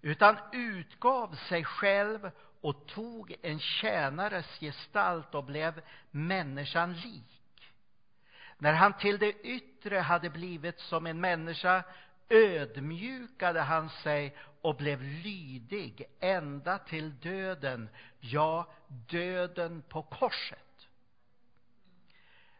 utan 0.00 0.38
utgav 0.52 1.34
sig 1.34 1.64
själv 1.64 2.30
och 2.62 2.86
tog 2.86 3.34
en 3.42 3.60
tjänares 3.60 4.46
gestalt 4.60 5.34
och 5.34 5.44
blev 5.44 5.82
människan 6.10 6.92
lik. 6.92 7.72
När 8.58 8.72
han 8.72 8.98
till 8.98 9.18
det 9.18 9.32
yttre 9.32 9.98
hade 9.98 10.30
blivit 10.30 10.78
som 10.80 11.06
en 11.06 11.20
människa 11.20 11.84
ödmjukade 12.28 13.60
han 13.60 13.90
sig 13.90 14.36
och 14.60 14.76
blev 14.76 15.02
lydig 15.02 16.04
ända 16.20 16.78
till 16.78 17.20
döden, 17.20 17.88
ja, 18.20 18.72
döden 18.88 19.82
på 19.88 20.02
korset. 20.02 20.88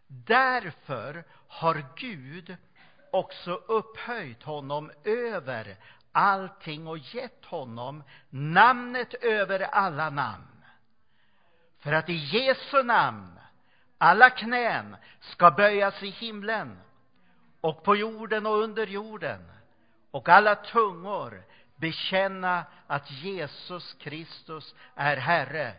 Därför 0.07 1.25
har 1.49 1.85
Gud 1.97 2.57
också 3.11 3.55
upphöjt 3.55 4.43
honom 4.43 4.91
över 5.05 5.77
allting 6.13 6.87
och 6.87 6.99
gett 6.99 7.45
honom 7.45 8.03
namnet 8.31 9.15
över 9.15 9.61
alla 9.61 10.11
namn. 10.11 10.65
För 11.79 11.93
att 11.93 12.09
i 12.09 12.15
Jesu 12.15 12.83
namn 12.83 13.39
alla 13.99 14.31
knän 14.31 14.97
ska 15.21 15.51
böjas 15.51 16.03
i 16.03 16.11
himlen 16.11 16.81
och 17.61 17.85
på 17.85 17.97
jorden 17.97 18.47
och 18.47 18.63
under 18.63 18.87
jorden 18.87 19.53
och 20.11 20.29
alla 20.29 20.55
tungor 20.55 21.43
bekänna 21.77 22.65
att 22.87 23.11
Jesus 23.11 23.95
Kristus 23.95 24.75
är 24.95 25.17
Herre, 25.17 25.73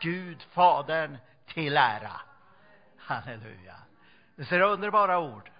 Gud 0.00 0.42
Fadern 0.42 1.18
till 1.46 1.76
ära. 1.76 2.20
Halleluja. 2.98 3.76
Det 4.36 4.52
är 4.52 4.60
underbara 4.60 5.18
ord. 5.18 5.50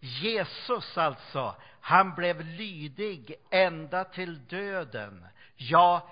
Jesus 0.00 0.98
alltså, 0.98 1.54
han 1.84 2.14
blev 2.14 2.40
lydig 2.40 3.34
ända 3.50 4.04
till 4.04 4.46
döden. 4.46 5.28
Ja, 5.56 6.08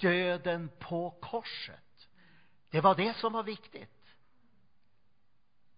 döden 0.00 0.70
på 0.78 1.10
korset. 1.10 2.08
Det 2.70 2.80
var 2.80 2.94
det 2.94 3.16
som 3.16 3.32
var 3.32 3.42
viktigt. 3.42 4.16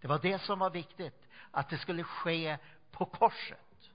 Det 0.00 0.08
var 0.08 0.18
det 0.18 0.38
som 0.38 0.58
var 0.58 0.70
viktigt, 0.70 1.28
att 1.50 1.68
det 1.68 1.78
skulle 1.78 2.04
ske 2.04 2.58
på 2.90 3.04
korset. 3.04 3.90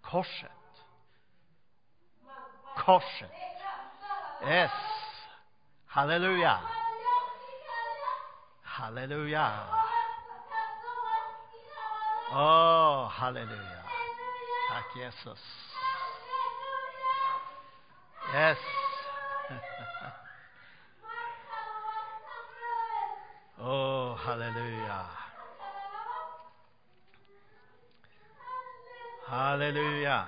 Korset. 0.00 0.84
Korset. 2.76 3.32
Yes. 4.48 4.72
Halleluja. 5.86 6.60
Halleluja. 8.62 9.52
Åh, 12.30 12.36
oh, 12.36 13.08
halleluja. 13.08 13.85
Tack 14.76 14.92
Jesus. 14.94 15.40
Yes. 18.34 18.58
Åh, 23.58 23.64
oh, 23.68 24.18
halleluja. 24.20 25.06
Halleluja. 29.26 30.24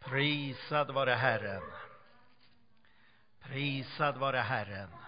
Prisad 0.00 0.90
vare 0.90 1.14
Herren. 1.14 1.62
Prisad 3.42 4.18
vare 4.18 4.42
Herren. 4.42 5.01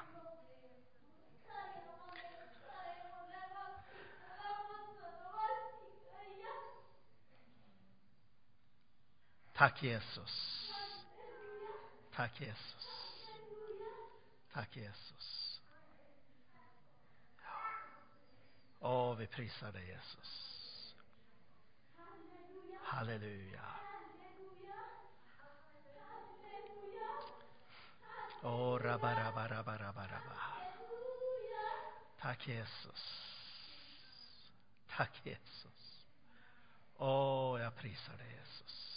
Tack 9.56 9.80
Jesus. 9.80 10.70
Tack 12.16 12.30
Jesus. 12.38 12.86
Tack 14.52 14.68
Jesus. 14.74 15.60
Åh, 18.80 19.14
vi 19.14 19.26
prisar 19.26 19.72
dig 19.72 19.86
Jesus. 19.86 20.94
Halleluja. 22.82 23.64
Åh, 28.42 28.78
rabba, 28.78 29.14
rabba, 29.14 29.48
rabba, 29.48 29.78
rabba, 29.78 30.02
rabba. 30.02 30.38
Tack 32.20 32.46
Jesus. 32.46 33.02
Tack 34.96 35.10
Jesus. 35.24 36.04
Åh, 36.98 37.08
oh, 37.08 37.60
jag 37.60 37.76
prisar 37.76 38.16
dig 38.16 38.30
Jesus. 38.30 38.93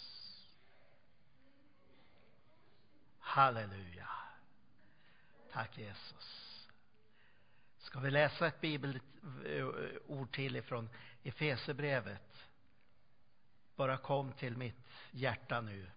Halleluja. 3.28 4.08
Tack 5.52 5.78
Jesus. 5.78 6.68
Ska 7.78 8.00
vi 8.00 8.10
läsa 8.10 8.46
ett 8.46 8.60
bibelord 8.60 10.32
till 10.32 10.56
ifrån 10.56 10.88
Efesebrevet? 11.22 12.48
Bara 13.76 13.96
kom 13.96 14.32
till 14.32 14.56
mitt 14.56 14.88
hjärta 15.10 15.60
nu. 15.60 15.90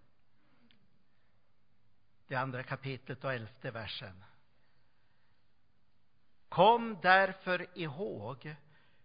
Det 2.28 2.36
andra 2.36 2.64
kapitlet 2.64 3.24
och 3.24 3.34
elfte 3.34 3.72
versen. 3.72 4.24
Kom 6.50 6.98
därför 7.02 7.78
ihåg 7.78 8.56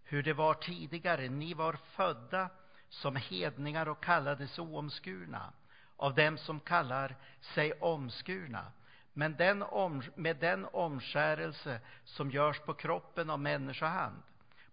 hur 0.03 0.23
det 0.23 0.33
var 0.33 0.55
tidigare. 0.55 1.29
Ni 1.29 1.55
var 1.55 1.73
födda 1.73 2.51
som 2.89 3.17
hedningar 3.17 3.89
och 3.89 4.03
kallades 4.03 4.59
oomskurna 4.59 5.53
av 5.97 6.15
dem 6.15 6.39
som 6.39 6.61
kallar 6.61 7.17
sig 7.41 7.73
omskurna. 7.73 8.73
Men 9.13 9.37
den 9.37 9.63
om, 9.63 10.03
med 10.15 10.37
den 10.37 10.67
omskärelse 10.73 11.81
som 12.05 12.31
görs 12.31 12.61
på 12.61 12.75
kroppen 12.75 13.31
av 13.31 13.41
människohand. 13.41 14.23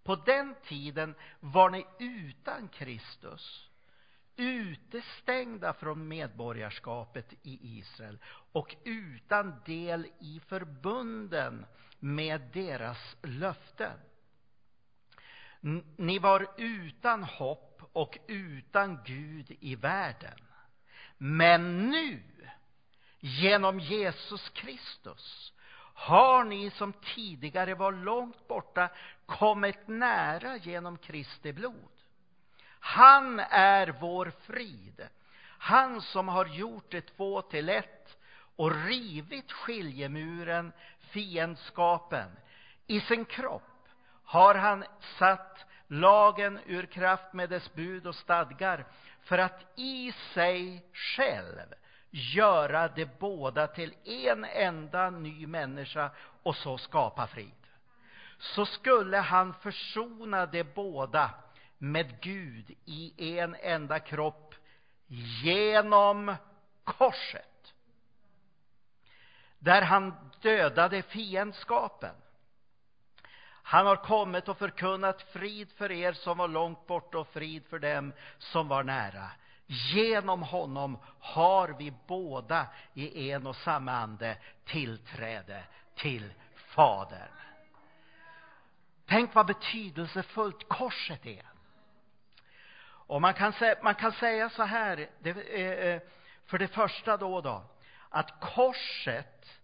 På 0.03 0.15
den 0.15 0.55
tiden 0.63 1.15
var 1.39 1.69
ni 1.69 1.85
utan 1.99 2.67
Kristus, 2.67 3.69
utestängda 4.35 5.73
från 5.73 6.07
medborgarskapet 6.07 7.33
i 7.41 7.77
Israel 7.77 8.17
och 8.51 8.75
utan 8.83 9.61
del 9.65 10.07
i 10.19 10.41
förbunden 10.47 11.65
med 11.99 12.41
deras 12.53 13.15
löften. 13.21 13.99
Ni 15.97 16.19
var 16.19 16.47
utan 16.57 17.23
hopp 17.23 17.81
och 17.93 18.17
utan 18.27 18.99
Gud 19.05 19.57
i 19.59 19.75
världen. 19.75 20.37
Men 21.25 21.89
nu, 21.89 22.23
genom 23.19 23.79
Jesus 23.79 24.49
Kristus, 24.49 25.53
har 25.93 26.43
ni 26.43 26.71
som 26.71 26.93
tidigare 26.93 27.75
var 27.75 27.91
långt 27.91 28.47
borta 28.47 28.89
kommit 29.25 29.87
nära 29.87 30.57
genom 30.57 30.97
Kristi 30.97 31.53
blod. 31.53 31.91
Han 32.79 33.39
är 33.49 33.87
vår 34.01 34.31
frid, 34.39 35.07
han 35.57 36.01
som 36.01 36.27
har 36.27 36.45
gjort 36.45 36.91
det 36.91 37.01
två 37.01 37.41
till 37.41 37.69
ett 37.69 38.17
och 38.55 38.85
rivit 38.85 39.51
skiljemuren, 39.51 40.73
fiendskapen, 40.99 42.31
i 42.87 43.01
sin 43.01 43.25
kropp 43.25 43.87
har 44.23 44.55
han 44.55 44.85
satt 45.19 45.65
lagen 45.87 46.59
ur 46.65 46.85
kraft 46.85 47.33
med 47.33 47.49
dess 47.49 47.73
bud 47.73 48.07
och 48.07 48.15
stadgar 48.15 48.85
för 49.23 49.37
att 49.37 49.65
i 49.75 50.11
sig 50.33 50.85
själv 50.93 51.73
göra 52.09 52.87
de 52.87 53.05
båda 53.19 53.67
till 53.67 53.93
en 54.03 54.45
enda 54.45 55.09
ny 55.09 55.47
människa 55.47 56.11
och 56.43 56.55
så 56.55 56.77
skapa 56.77 57.27
frid. 57.27 57.51
Så 58.37 58.65
skulle 58.65 59.17
han 59.17 59.53
försona 59.53 60.45
de 60.45 60.63
båda 60.63 61.29
med 61.77 62.21
Gud 62.21 62.71
i 62.85 63.37
en 63.37 63.55
enda 63.55 63.99
kropp 63.99 64.55
genom 65.43 66.35
korset. 66.83 67.73
Där 69.59 69.81
han 69.81 70.13
dödade 70.41 71.01
fiendskapen. 71.01 72.15
Han 73.63 73.85
har 73.85 73.95
kommit 73.95 74.47
och 74.47 74.57
förkunnat 74.57 75.21
frid 75.21 75.71
för 75.71 75.91
er 75.91 76.13
som 76.13 76.37
var 76.37 76.47
långt 76.47 76.87
borta 76.87 77.19
och 77.19 77.27
frid 77.27 77.65
för 77.69 77.79
dem 77.79 78.13
som 78.37 78.67
var 78.67 78.83
nära. 78.83 79.29
Genom 79.65 80.41
honom 80.41 80.99
har 81.19 81.67
vi 81.67 81.93
båda 82.07 82.67
i 82.93 83.31
en 83.31 83.47
och 83.47 83.55
samma 83.55 83.91
ande 83.91 84.37
tillträde 84.65 85.63
till 85.95 86.33
Fadern. 86.55 87.29
Tänk 89.05 89.35
vad 89.35 89.45
betydelsefullt 89.45 90.69
korset 90.69 91.25
är. 91.25 91.45
Och 93.05 93.21
man 93.21 93.33
kan, 93.33 93.53
säga, 93.53 93.75
man 93.83 93.95
kan 93.95 94.11
säga 94.11 94.49
så 94.49 94.63
här, 94.63 95.09
det, 95.19 95.29
eh, 95.29 95.87
eh, 95.87 96.01
för 96.45 96.57
det 96.57 96.67
första 96.67 97.17
då, 97.17 97.41
då, 97.41 97.65
att 98.09 98.39
korset 98.39 99.62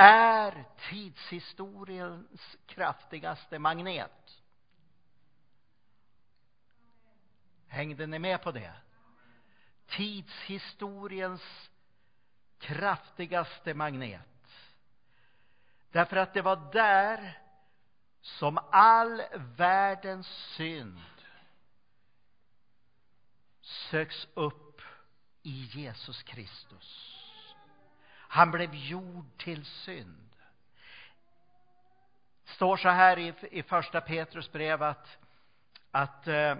är 0.00 0.64
tidshistoriens 0.90 2.56
kraftigaste 2.66 3.58
magnet. 3.58 4.42
Hängde 7.66 8.06
ni 8.06 8.18
med 8.18 8.42
på 8.42 8.52
det? 8.52 8.72
Tidshistoriens 9.86 11.70
kraftigaste 12.58 13.74
magnet. 13.74 14.22
Därför 15.90 16.16
att 16.16 16.34
det 16.34 16.42
var 16.42 16.72
där 16.72 17.38
som 18.20 18.58
all 18.70 19.22
världens 19.56 20.26
synd 20.26 21.00
söks 23.60 24.28
upp 24.34 24.82
i 25.42 25.62
Jesus 25.62 26.22
Kristus. 26.22 27.17
Han 28.28 28.50
blev 28.50 28.74
gjord 28.74 29.38
till 29.38 29.64
synd. 29.64 30.28
Det 32.44 32.52
står 32.52 32.76
så 32.76 32.88
här 32.88 33.18
i, 33.18 33.34
i 33.50 33.62
första 33.62 34.00
Petrus 34.00 34.52
brev 34.52 34.82
att, 34.82 35.18
att 35.90 36.28
eh, 36.28 36.56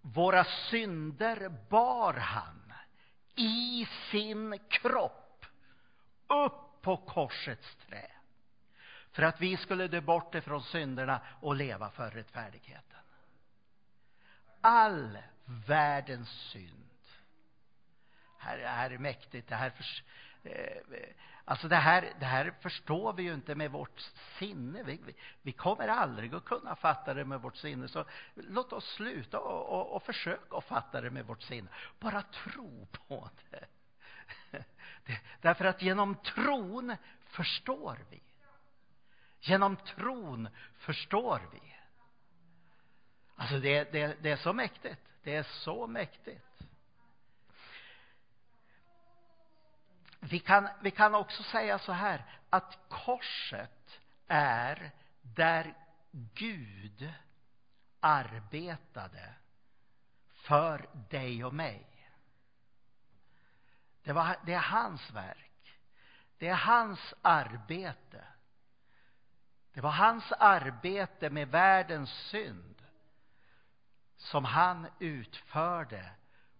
våra 0.00 0.44
synder 0.44 1.48
bar 1.68 2.14
han 2.14 2.72
i 3.34 3.88
sin 4.10 4.58
kropp 4.68 5.46
upp 6.26 6.82
på 6.82 6.96
korsets 6.96 7.76
trä 7.86 8.10
för 9.12 9.22
att 9.22 9.40
vi 9.40 9.56
skulle 9.56 9.88
dö 9.88 10.00
bort 10.00 10.34
ifrån 10.34 10.62
synderna 10.62 11.20
och 11.40 11.54
leva 11.54 11.90
för 11.90 12.10
rättfärdigheten. 12.10 13.00
All 14.60 15.18
världens 15.44 16.28
synd 16.28 16.89
här, 18.40 18.58
här 18.58 18.90
är 18.90 18.98
mäktigt, 18.98 19.48
det 19.48 19.54
här, 19.54 19.70
för, 19.70 19.84
eh, 20.50 21.08
alltså 21.44 21.68
det 21.68 21.76
här, 21.76 22.12
det 22.20 22.26
här 22.26 22.54
förstår 22.60 23.12
vi 23.12 23.22
ju 23.22 23.34
inte 23.34 23.54
med 23.54 23.70
vårt 23.70 24.00
sinne. 24.38 24.82
Vi, 24.82 25.00
vi, 25.06 25.14
vi, 25.42 25.52
kommer 25.52 25.88
aldrig 25.88 26.34
att 26.34 26.44
kunna 26.44 26.76
fatta 26.76 27.14
det 27.14 27.24
med 27.24 27.42
vårt 27.42 27.56
sinne. 27.56 27.88
Så 27.88 28.04
låt 28.34 28.72
oss 28.72 28.94
sluta 28.94 29.40
och, 29.40 29.80
och, 29.80 29.96
och 29.96 30.02
försöka 30.02 30.56
att 30.56 30.64
fatta 30.64 31.00
det 31.00 31.10
med 31.10 31.26
vårt 31.26 31.42
sinne. 31.42 31.68
Bara 31.98 32.22
tro 32.22 32.86
på 33.08 33.30
det. 33.50 33.66
det. 35.06 35.20
Därför 35.40 35.64
att 35.64 35.82
genom 35.82 36.14
tron 36.14 36.96
förstår 37.24 37.98
vi. 38.10 38.22
Genom 39.40 39.76
tron 39.76 40.48
förstår 40.78 41.42
vi. 41.52 41.76
Alltså 43.36 43.58
det, 43.58 43.92
det, 43.92 44.16
det 44.22 44.30
är 44.30 44.36
så 44.36 44.52
mäktigt. 44.52 45.00
Det 45.22 45.36
är 45.36 45.42
så 45.42 45.86
mäktigt. 45.86 46.44
Vi 50.30 50.38
kan, 50.38 50.68
vi 50.80 50.90
kan 50.90 51.14
också 51.14 51.42
säga 51.42 51.78
så 51.78 51.92
här 51.92 52.24
att 52.50 52.78
korset 52.88 54.00
är 54.28 54.90
där 55.22 55.74
Gud 56.34 57.12
arbetade 58.00 59.34
för 60.34 60.88
dig 61.10 61.44
och 61.44 61.54
mig. 61.54 61.86
Det, 64.02 64.12
var, 64.12 64.36
det 64.46 64.52
är 64.52 64.58
hans 64.58 65.10
verk. 65.10 65.78
Det 66.38 66.48
är 66.48 66.54
hans 66.54 67.14
arbete. 67.22 68.24
Det 69.72 69.80
var 69.80 69.90
hans 69.90 70.32
arbete 70.32 71.30
med 71.30 71.48
världens 71.48 72.10
synd 72.10 72.82
som 74.16 74.44
han 74.44 74.86
utförde 74.98 76.10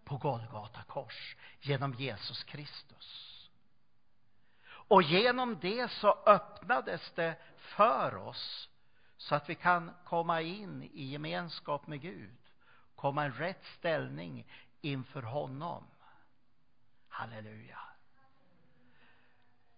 på 0.04 0.16
Golgata 0.16 0.83
kors 0.83 1.37
genom 1.61 1.94
Jesus 1.94 2.44
Kristus. 2.44 3.39
Och 4.90 5.03
genom 5.03 5.59
det 5.61 5.90
så 5.90 6.18
öppnades 6.26 7.12
det 7.14 7.37
för 7.57 8.16
oss 8.16 8.68
så 9.16 9.35
att 9.35 9.48
vi 9.48 9.55
kan 9.55 9.90
komma 10.05 10.40
in 10.40 10.83
i 10.83 11.05
gemenskap 11.05 11.87
med 11.87 12.00
Gud, 12.00 12.37
komma 12.96 13.26
i 13.26 13.31
rätt 13.31 13.64
ställning 13.64 14.46
inför 14.81 15.22
honom. 15.22 15.85
Halleluja. 17.09 17.79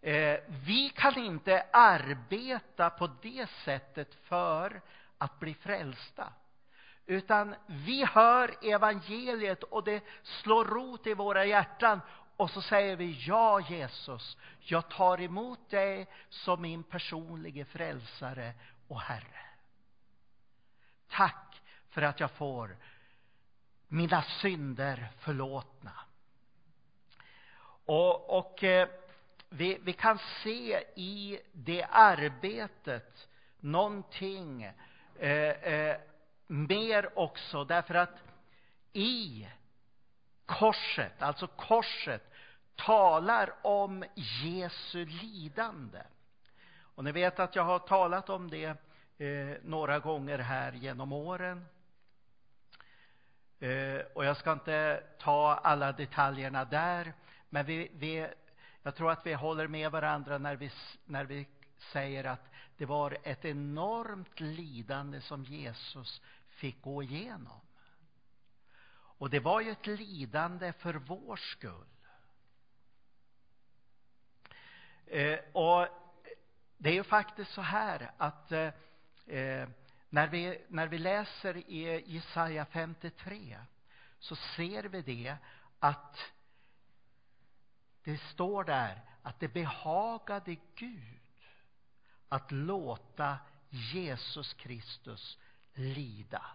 Eh, 0.00 0.40
vi 0.48 0.92
kan 0.94 1.18
inte 1.18 1.66
arbeta 1.72 2.90
på 2.90 3.10
det 3.22 3.50
sättet 3.64 4.14
för 4.14 4.82
att 5.18 5.40
bli 5.40 5.54
frälsta. 5.54 6.32
Utan 7.06 7.54
vi 7.66 8.04
hör 8.04 8.54
evangeliet 8.62 9.62
och 9.62 9.84
det 9.84 10.04
slår 10.22 10.64
rot 10.64 11.06
i 11.06 11.14
våra 11.14 11.44
hjärtan 11.44 12.00
och 12.42 12.50
så 12.50 12.62
säger 12.62 12.96
vi, 12.96 13.24
ja 13.26 13.60
Jesus, 13.60 14.36
jag 14.60 14.88
tar 14.88 15.20
emot 15.20 15.70
dig 15.70 16.06
som 16.28 16.62
min 16.62 16.82
personliga 16.82 17.64
frälsare 17.64 18.54
och 18.88 19.00
Herre. 19.00 19.46
Tack 21.08 21.62
för 21.90 22.02
att 22.02 22.20
jag 22.20 22.30
får 22.30 22.76
mina 23.88 24.22
synder 24.22 25.08
förlåtna. 25.18 25.92
Och, 27.84 28.38
och 28.38 28.64
eh, 28.64 28.88
vi, 29.48 29.78
vi 29.82 29.92
kan 29.92 30.18
se 30.42 30.84
i 30.94 31.40
det 31.52 31.84
arbetet 31.90 33.28
någonting 33.60 34.62
eh, 35.18 35.50
eh, 35.50 35.96
mer 36.46 37.18
också, 37.18 37.64
därför 37.64 37.94
att 37.94 38.22
i 38.92 39.48
korset, 40.46 41.22
alltså 41.22 41.46
korset, 41.46 42.31
talar 42.86 43.54
om 43.62 44.04
Jesu 44.14 45.04
lidande. 45.04 46.02
Och 46.94 47.04
ni 47.04 47.12
vet 47.12 47.40
att 47.40 47.56
jag 47.56 47.64
har 47.64 47.78
talat 47.78 48.30
om 48.30 48.50
det 48.50 48.64
eh, 49.18 49.56
några 49.62 49.98
gånger 49.98 50.38
här 50.38 50.72
genom 50.72 51.12
åren. 51.12 51.66
Eh, 53.60 54.00
och 54.14 54.24
jag 54.24 54.36
ska 54.36 54.52
inte 54.52 55.04
ta 55.18 55.54
alla 55.54 55.92
detaljerna 55.92 56.64
där, 56.64 57.12
men 57.50 57.66
vi, 57.66 57.90
vi, 57.94 58.28
jag 58.82 58.94
tror 58.94 59.10
att 59.10 59.26
vi 59.26 59.34
håller 59.34 59.68
med 59.68 59.90
varandra 59.90 60.38
när 60.38 60.56
vi, 60.56 60.70
när 61.04 61.24
vi 61.24 61.46
säger 61.78 62.24
att 62.24 62.50
det 62.76 62.86
var 62.86 63.18
ett 63.22 63.44
enormt 63.44 64.40
lidande 64.40 65.20
som 65.20 65.44
Jesus 65.44 66.22
fick 66.48 66.82
gå 66.82 67.02
igenom. 67.02 67.60
Och 68.94 69.30
det 69.30 69.40
var 69.40 69.60
ju 69.60 69.70
ett 69.70 69.86
lidande 69.86 70.72
för 70.72 70.94
vår 70.94 71.36
skull. 71.36 71.91
Eh, 75.12 75.38
och 75.52 75.88
det 76.76 76.90
är 76.90 76.94
ju 76.94 77.04
faktiskt 77.04 77.52
så 77.52 77.60
här 77.60 78.10
att 78.16 78.52
eh, 78.52 78.72
eh 79.26 79.68
när, 80.08 80.28
vi, 80.28 80.64
när 80.68 80.86
vi 80.86 80.98
läser 80.98 81.56
i 81.56 82.04
Jesaja 82.06 82.64
53 82.64 83.58
så 84.18 84.36
ser 84.36 84.84
vi 84.84 85.02
det 85.02 85.36
att 85.78 86.18
det 88.02 88.18
står 88.18 88.64
där 88.64 89.00
att 89.22 89.40
det 89.40 89.48
behagade 89.48 90.56
Gud 90.74 91.20
att 92.28 92.52
låta 92.52 93.38
Jesus 93.68 94.54
Kristus 94.54 95.38
lida. 95.74 96.46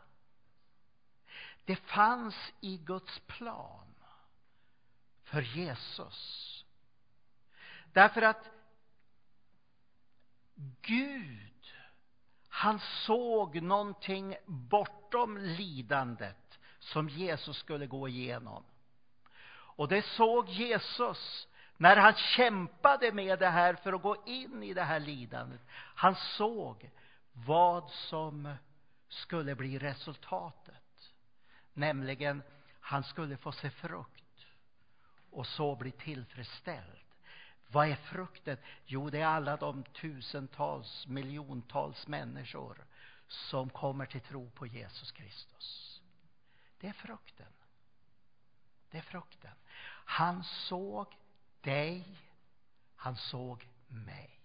Det 1.65 1.75
fanns 1.75 2.35
i 2.61 2.77
Guds 2.77 3.19
plan 3.19 3.95
för 5.23 5.41
Jesus. 5.41 6.56
Därför 7.93 8.21
att 8.21 8.49
Gud, 10.81 11.73
han 12.49 12.79
såg 12.79 13.61
någonting 13.61 14.35
bortom 14.45 15.37
lidandet 15.37 16.59
som 16.79 17.09
Jesus 17.09 17.57
skulle 17.57 17.87
gå 17.87 18.07
igenom. 18.07 18.63
Och 19.49 19.87
det 19.87 20.05
såg 20.05 20.49
Jesus 20.49 21.47
när 21.77 21.97
han 21.97 22.13
kämpade 22.13 23.11
med 23.11 23.39
det 23.39 23.49
här 23.49 23.73
för 23.73 23.93
att 23.93 24.01
gå 24.01 24.23
in 24.25 24.63
i 24.63 24.73
det 24.73 24.83
här 24.83 24.99
lidandet. 24.99 25.61
Han 25.95 26.15
såg 26.15 26.89
vad 27.31 27.91
som 27.91 28.55
skulle 29.09 29.55
bli 29.55 29.79
resultatet. 29.79 31.13
Nämligen, 31.73 32.43
han 32.79 33.03
skulle 33.03 33.37
få 33.37 33.51
se 33.51 33.69
frukt 33.69 34.45
och 35.31 35.47
så 35.47 35.75
bli 35.75 35.91
tillfredsställd. 35.91 37.06
Vad 37.67 37.87
är 37.87 37.95
frukten? 37.95 38.57
Jo, 38.85 39.09
det 39.09 39.21
är 39.21 39.25
alla 39.25 39.57
de 39.57 39.83
tusentals, 39.83 41.07
miljontals 41.07 42.07
människor 42.07 42.85
som 43.27 43.69
kommer 43.69 44.05
till 44.05 44.21
tro 44.21 44.49
på 44.49 44.65
Jesus 44.65 45.11
Kristus. 45.11 46.01
Det 46.79 46.87
är 46.87 46.93
frukten. 46.93 47.53
Det 48.89 48.97
är 48.97 49.01
frukten. 49.01 49.53
Han 50.05 50.43
såg 50.43 51.15
dig, 51.61 52.17
han 52.95 53.15
såg 53.15 53.67
mig. 53.87 54.39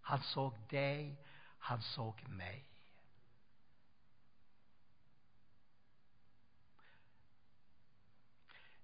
Han 0.00 0.22
såg 0.22 0.54
dig, 0.68 1.16
han 1.58 1.82
såg 1.82 2.28
mig. 2.28 2.67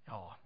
Ja, 0.04 0.36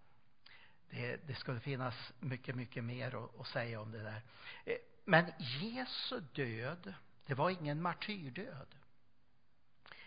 det, 0.91 1.17
det 1.17 1.35
skulle 1.35 1.61
finnas 1.61 2.13
mycket, 2.21 2.55
mycket 2.55 2.85
mer 2.85 3.25
att, 3.25 3.41
att 3.41 3.47
säga 3.47 3.81
om 3.81 3.91
det 3.91 4.03
där. 4.03 4.23
Eh, 4.65 4.77
men 5.05 5.33
Jesu 5.39 6.21
död, 6.21 6.95
det 7.27 7.35
var 7.35 7.51
ingen 7.51 7.83
martyrdöd. 7.83 8.75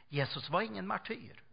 Jesus 0.08 0.50
var 0.50 0.62
ingen 0.62 0.88
martyr. 0.88 1.44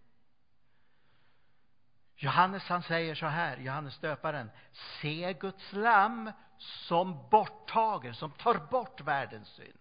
Johannes 2.17 2.63
han 2.63 2.83
säger 2.83 3.15
så 3.15 3.27
här, 3.27 3.57
Johannes 3.57 3.99
döparen, 3.99 4.51
se 4.73 5.33
Guds 5.33 5.73
lam 5.73 6.33
som 6.59 7.29
borttager, 7.31 8.13
som 8.13 8.31
tar 8.31 8.67
bort 8.71 9.01
världens 9.01 9.49
synd. 9.49 9.79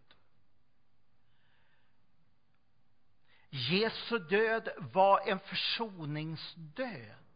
Jesu 3.50 4.20
död 4.20 4.70
var 4.78 5.30
en 5.30 5.40
försoningsdöd. 5.40 7.27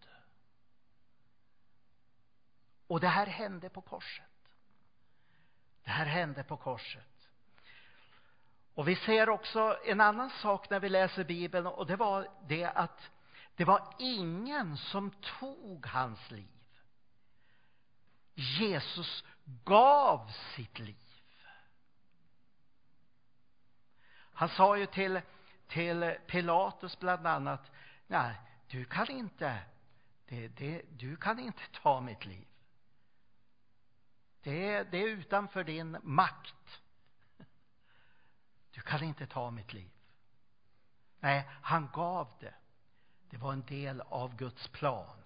Och 2.92 3.00
det 3.00 3.08
här 3.08 3.26
hände 3.26 3.70
på 3.70 3.82
korset. 3.82 4.26
Det 5.84 5.92
här 5.92 6.06
hände 6.06 6.44
på 6.44 6.58
korset. 6.58 7.30
Och 8.74 8.88
vi 8.88 8.96
ser 8.96 9.30
också 9.30 9.78
en 9.86 10.02
annan 10.02 10.30
sak 10.30 10.70
när 10.70 10.80
vi 10.80 10.90
läser 10.90 11.24
Bibeln 11.24 11.68
och 11.68 11.88
det 11.88 11.96
var 11.96 12.28
det 12.48 12.66
att 12.66 13.12
det 13.56 13.66
var 13.66 13.96
ingen 14.00 14.78
som 14.78 15.12
tog 15.40 15.86
hans 15.86 16.32
liv. 16.32 16.48
Jesus 18.34 19.24
gav 19.64 20.32
sitt 20.56 20.80
liv. 20.80 21.24
Han 24.34 24.50
sa 24.50 24.78
ju 24.78 24.86
till, 24.86 25.22
till 25.68 26.16
Pilatus 26.28 27.00
bland 27.00 27.28
annat, 27.28 27.72
nej, 28.08 28.36
du 28.68 28.86
kan 28.86 29.10
inte, 29.10 29.60
det, 30.26 30.48
det, 30.48 30.82
du 30.90 31.16
kan 31.16 31.40
inte 31.40 31.64
ta 31.82 32.02
mitt 32.02 32.26
liv. 32.26 32.48
Det, 34.44 34.84
det 34.84 34.98
är 34.98 35.08
utanför 35.08 35.64
din 35.64 35.98
makt. 36.04 36.82
Du 38.72 38.82
kan 38.82 39.04
inte 39.04 39.28
ta 39.28 39.52
mitt 39.52 39.74
liv. 39.74 39.92
Nej, 41.20 41.50
han 41.62 41.90
gav 41.94 42.34
det. 42.40 42.54
Det 43.30 43.38
var 43.38 43.54
en 43.54 43.66
del 43.66 44.02
av 44.02 44.36
Guds 44.36 44.68
plan, 44.68 45.24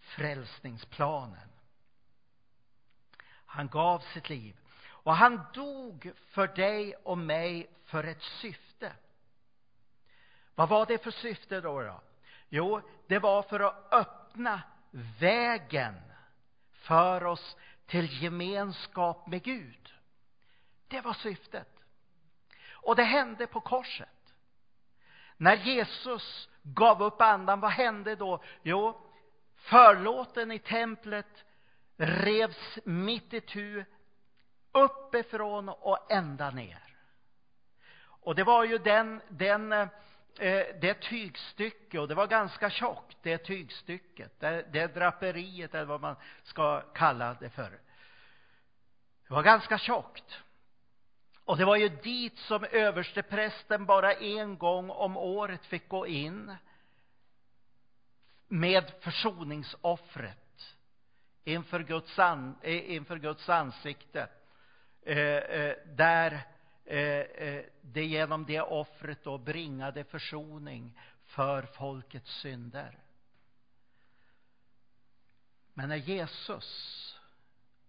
frälsningsplanen. 0.00 1.48
Han 3.46 3.68
gav 3.68 3.98
sitt 3.98 4.28
liv. 4.28 4.56
Och 4.86 5.16
han 5.16 5.46
dog 5.54 6.12
för 6.16 6.46
dig 6.46 6.94
och 6.94 7.18
mig 7.18 7.70
för 7.84 8.04
ett 8.04 8.22
syfte. 8.22 8.92
Vad 10.54 10.68
var 10.68 10.86
det 10.86 11.02
för 11.02 11.10
syfte 11.10 11.60
då? 11.60 11.82
då? 11.82 12.00
Jo, 12.48 12.80
det 13.06 13.18
var 13.18 13.42
för 13.42 13.60
att 13.60 13.92
öppna 13.92 14.62
vägen 15.18 15.94
för 16.72 17.24
oss 17.24 17.56
till 17.86 18.22
gemenskap 18.22 19.26
med 19.26 19.42
Gud. 19.42 19.94
Det 20.88 21.00
var 21.00 21.12
syftet. 21.12 21.68
Och 22.70 22.96
det 22.96 23.02
hände 23.02 23.46
på 23.46 23.60
korset. 23.60 24.08
När 25.36 25.56
Jesus 25.56 26.48
gav 26.62 27.02
upp 27.02 27.20
andan, 27.20 27.60
vad 27.60 27.70
hände 27.70 28.16
då? 28.16 28.42
Jo, 28.62 29.00
förlåten 29.56 30.52
i 30.52 30.58
templet 30.58 31.44
revs 31.96 32.78
mitt 32.84 33.34
i 33.34 33.40
tu 33.40 33.84
uppifrån 34.72 35.68
och 35.68 36.12
ända 36.12 36.50
ner. 36.50 36.82
Och 37.98 38.34
det 38.34 38.44
var 38.44 38.64
ju 38.64 38.78
den, 38.78 39.22
den, 39.28 39.72
eh, 39.72 39.88
Eh, 40.38 40.66
det 40.80 40.94
tygstycke, 40.94 41.98
och 41.98 42.08
det 42.08 42.14
var 42.14 42.26
ganska 42.26 42.70
tjockt, 42.70 43.16
det 43.22 43.38
tygstycket, 43.38 44.40
det, 44.40 44.66
det 44.72 44.86
draperiet 44.86 45.74
eller 45.74 45.84
vad 45.84 46.00
man 46.00 46.16
ska 46.42 46.80
kalla 46.80 47.34
det 47.40 47.50
för. 47.50 47.70
Det 49.28 49.34
var 49.34 49.42
ganska 49.42 49.78
tjockt. 49.78 50.42
Och 51.44 51.56
det 51.56 51.64
var 51.64 51.76
ju 51.76 51.88
dit 51.88 52.38
som 52.38 52.64
översteprästen 52.64 53.86
bara 53.86 54.12
en 54.12 54.58
gång 54.58 54.90
om 54.90 55.16
året 55.16 55.66
fick 55.66 55.88
gå 55.88 56.06
in 56.06 56.56
med 58.48 58.92
försoningsoffret 59.00 60.76
inför 61.44 61.80
Guds, 61.80 62.18
an, 62.18 62.56
eh, 62.62 62.90
inför 62.90 63.16
Guds 63.16 63.48
ansikte. 63.48 64.28
Eh, 65.02 65.18
eh, 65.18 65.76
där 65.86 66.40
Eh, 66.86 66.98
eh, 66.98 67.64
det 67.82 68.04
genom 68.04 68.46
det 68.46 68.60
offret 68.60 69.24
då 69.24 69.38
bringade 69.38 70.04
försoning 70.04 70.98
för 71.24 71.62
folkets 71.62 72.30
synder. 72.40 72.98
Men 75.74 75.88
när 75.88 75.96
Jesus 75.96 77.18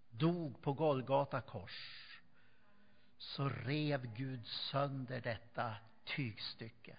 dog 0.10 0.62
på 0.62 0.74
Golgata 0.74 1.42
kors 1.42 2.04
så 3.18 3.50
rev 3.50 4.14
Gud 4.16 4.48
sönder 4.48 5.22
detta 5.22 5.76
tygstycke. 6.04 6.98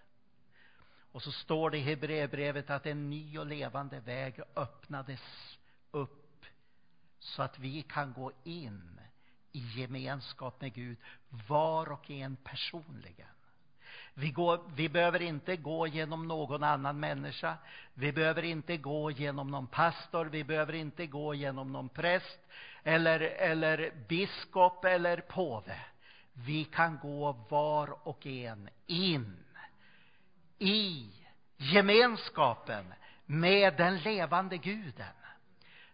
Och 1.13 1.23
så 1.23 1.33
står 1.33 1.71
det 1.71 1.79
i 1.79 1.83
Hebreerbrevet 1.83 2.71
att 2.71 2.87
en 2.87 3.11
ny 3.11 3.39
och 3.39 3.47
levande 3.47 4.01
väg 4.01 4.41
öppnades 4.55 5.59
upp 5.91 6.45
så 7.19 7.43
att 7.43 7.59
vi 7.59 7.83
kan 7.83 8.13
gå 8.13 8.33
in 8.45 9.01
i 9.53 9.59
gemenskap 9.59 10.61
med 10.61 10.75
Gud, 10.75 10.97
var 11.49 11.93
och 11.93 12.11
en 12.11 12.37
personligen. 12.37 13.29
Vi, 14.15 14.31
går, 14.31 14.61
vi 14.75 14.89
behöver 14.89 15.23
inte 15.23 15.57
gå 15.57 15.87
genom 15.87 16.29
någon 16.29 16.63
annan 16.63 17.01
människa. 17.01 17.57
Vi 17.95 18.13
behöver 18.13 18.43
inte 18.43 18.77
gå 18.77 19.11
genom 19.11 19.51
någon 19.51 19.67
pastor. 19.67 20.25
Vi 20.25 20.45
behöver 20.45 20.73
inte 20.73 21.07
gå 21.07 21.35
genom 21.35 21.73
någon 21.73 21.89
präst 21.89 22.39
eller, 22.83 23.21
eller 23.21 23.93
biskop 24.09 24.85
eller 24.85 25.21
påve. 25.21 25.81
Vi 26.33 26.65
kan 26.65 26.99
gå 26.99 27.33
var 27.33 28.09
och 28.09 28.27
en 28.27 28.69
in 28.87 29.45
i 30.59 31.11
gemenskapen 31.57 32.95
med 33.27 33.77
den 33.77 33.99
levande 33.99 34.57
guden. 34.57 35.15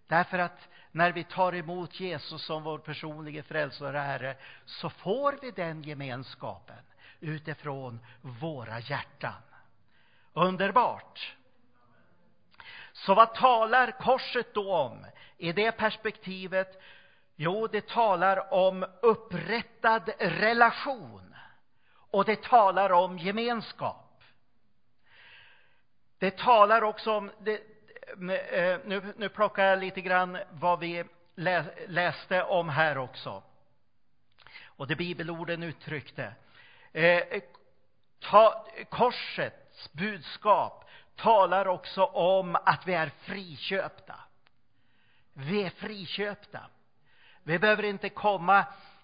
Därför 0.06 0.38
att 0.38 0.68
när 0.94 1.12
vi 1.12 1.24
tar 1.24 1.54
emot 1.54 2.00
Jesus 2.00 2.42
som 2.42 2.62
vår 2.62 2.78
personliga 2.78 3.42
frälsare 3.42 3.98
och 3.98 4.04
Herre 4.04 4.36
så 4.64 4.90
får 4.90 5.38
vi 5.42 5.50
den 5.50 5.82
gemenskapen 5.82 6.84
utifrån 7.20 8.00
våra 8.20 8.80
hjärtan. 8.80 9.42
Underbart! 10.32 11.36
Så 12.92 13.14
vad 13.14 13.34
talar 13.34 13.90
korset 13.90 14.54
då 14.54 14.74
om 14.74 15.06
i 15.38 15.52
det 15.52 15.72
perspektivet? 15.72 16.82
Jo, 17.36 17.66
det 17.66 17.88
talar 17.88 18.52
om 18.52 18.86
upprättad 19.02 20.10
relation 20.18 21.34
och 22.10 22.24
det 22.24 22.42
talar 22.42 22.92
om 22.92 23.18
gemenskap. 23.18 24.22
Det 26.18 26.38
talar 26.38 26.82
också 26.82 27.12
om, 27.12 27.30
det, 27.40 27.73
Eh, 28.08 28.78
nu, 28.84 29.14
nu 29.16 29.28
plockar 29.28 29.64
jag 29.64 29.78
lite 29.78 30.00
grann 30.00 30.38
vad 30.50 30.78
vi 30.78 31.04
läste 31.86 32.42
om 32.42 32.68
här 32.68 32.98
också. 32.98 33.42
Och 34.64 34.86
det 34.86 34.96
bibelorden 34.96 35.62
uttryckte. 35.62 36.34
Eh, 36.92 37.22
ta, 38.20 38.66
korsets 38.88 39.92
budskap 39.92 40.90
talar 41.16 41.68
också 41.68 42.04
om 42.04 42.56
att 42.56 42.86
vi 42.86 42.94
är 42.94 43.10
friköpta. 43.20 44.20
Vi 45.32 45.62
är 45.62 45.70
friköpta. 45.70 46.60
Vi 47.42 47.58
behöver 47.58 47.82
inte 47.82 48.08
komma 48.08 48.58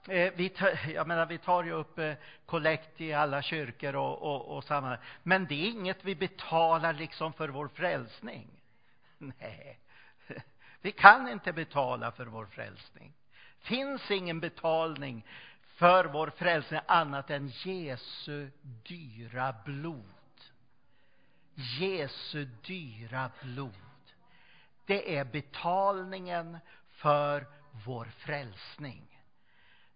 eh, 0.09 0.33
vi, 0.37 0.49
tar, 0.49 0.91
jag 0.95 1.07
menar, 1.07 1.27
vi 1.27 1.39
tar 1.39 1.65
ju 1.65 1.73
upp 1.73 2.01
kollekt 2.47 3.01
i 3.01 3.13
alla 3.13 3.43
kyrkor 3.43 3.97
och, 3.97 4.23
och, 4.23 4.57
och 4.57 4.65
sammanhang. 4.65 5.01
Men 5.23 5.47
det 5.47 5.55
är 5.55 5.71
inget 5.71 6.05
vi 6.05 6.15
betalar 6.15 6.93
liksom 6.93 7.33
för 7.33 7.49
vår 7.49 7.69
frälsning. 7.69 8.60
Nej, 9.39 9.79
vi 10.81 10.93
kan 10.93 11.29
inte 11.29 11.53
betala 11.53 12.13
för 12.13 12.27
vår 12.27 12.47
frälsning. 12.47 13.13
finns 13.59 14.11
ingen 14.11 14.41
betalning 14.41 15.27
för 15.63 16.05
vår 16.05 16.31
frälsning 16.31 16.81
annat 16.87 17.31
än 17.31 17.49
Jesu 17.49 18.51
dyra 18.63 19.55
blod. 19.65 20.05
Jesu 21.55 22.45
dyra 22.45 23.31
blod. 23.43 23.75
Det 24.87 25.17
är 25.17 25.25
betalningen 25.25 26.59
för 26.91 27.47
vår 27.85 28.05
frälsning. 28.05 29.23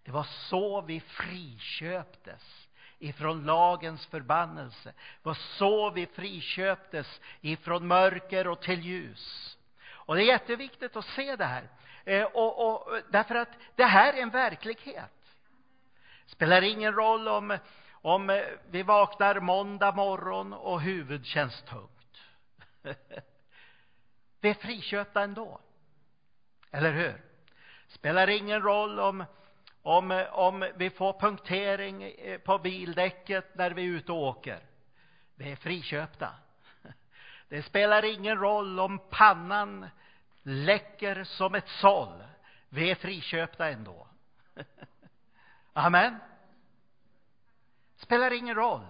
Det 0.02 0.10
var 0.10 0.24
så 0.24 0.80
vi 0.80 1.00
friköptes 1.00 2.63
ifrån 3.04 3.44
lagens 3.44 4.06
förbannelse. 4.06 4.92
Det 5.22 5.28
var 5.28 5.34
så 5.58 5.90
vi 5.90 6.06
friköptes 6.06 7.20
ifrån 7.40 7.86
mörker 7.86 8.46
och 8.46 8.60
till 8.60 8.80
ljus. 8.80 9.58
Och 9.86 10.14
det 10.14 10.22
är 10.22 10.26
jätteviktigt 10.26 10.96
att 10.96 11.04
se 11.04 11.36
det 11.36 11.44
här. 11.44 11.68
Eh, 12.04 12.22
och, 12.22 12.66
och, 12.66 13.00
därför 13.10 13.34
att 13.34 13.48
det 13.74 13.84
här 13.84 14.12
är 14.12 14.22
en 14.22 14.30
verklighet. 14.30 15.36
Spelar 16.26 16.62
ingen 16.62 16.92
roll 16.92 17.28
om, 17.28 17.58
om 17.92 18.30
eh, 18.30 18.42
vi 18.70 18.82
vaknar 18.82 19.40
måndag 19.40 19.92
morgon 19.92 20.52
och 20.52 20.80
huvudet 20.80 21.26
känns 21.26 21.62
tungt. 21.62 21.90
Vi 24.40 24.50
är 24.50 24.54
friköpta 24.54 25.22
ändå. 25.22 25.60
Eller 26.70 26.92
hur? 26.92 27.22
Spelar 27.88 28.30
ingen 28.30 28.62
roll 28.62 29.00
om, 29.00 29.24
om, 29.84 30.26
om 30.32 30.70
vi 30.76 30.90
får 30.90 31.12
punktering 31.12 32.02
eh, 32.02 32.38
på 32.38 32.58
bildäcket 32.58 33.54
när 33.54 33.70
vi 33.70 33.82
är 33.82 33.86
ute 33.86 34.12
och 34.12 34.18
åker. 34.18 34.60
Vi 35.34 35.52
är 35.52 35.56
friköpta. 35.56 36.30
Det 37.48 37.62
spelar 37.62 38.04
ingen 38.04 38.38
roll 38.38 38.80
om 38.80 38.98
pannan 39.10 39.88
läcker 40.42 41.24
som 41.24 41.54
ett 41.54 41.68
såll. 41.68 42.24
Vi 42.68 42.90
är 42.90 42.94
friköpta 42.94 43.70
ändå. 43.70 44.06
Amen. 45.72 46.18
Spelar 47.96 48.32
ingen 48.32 48.54
roll. 48.54 48.86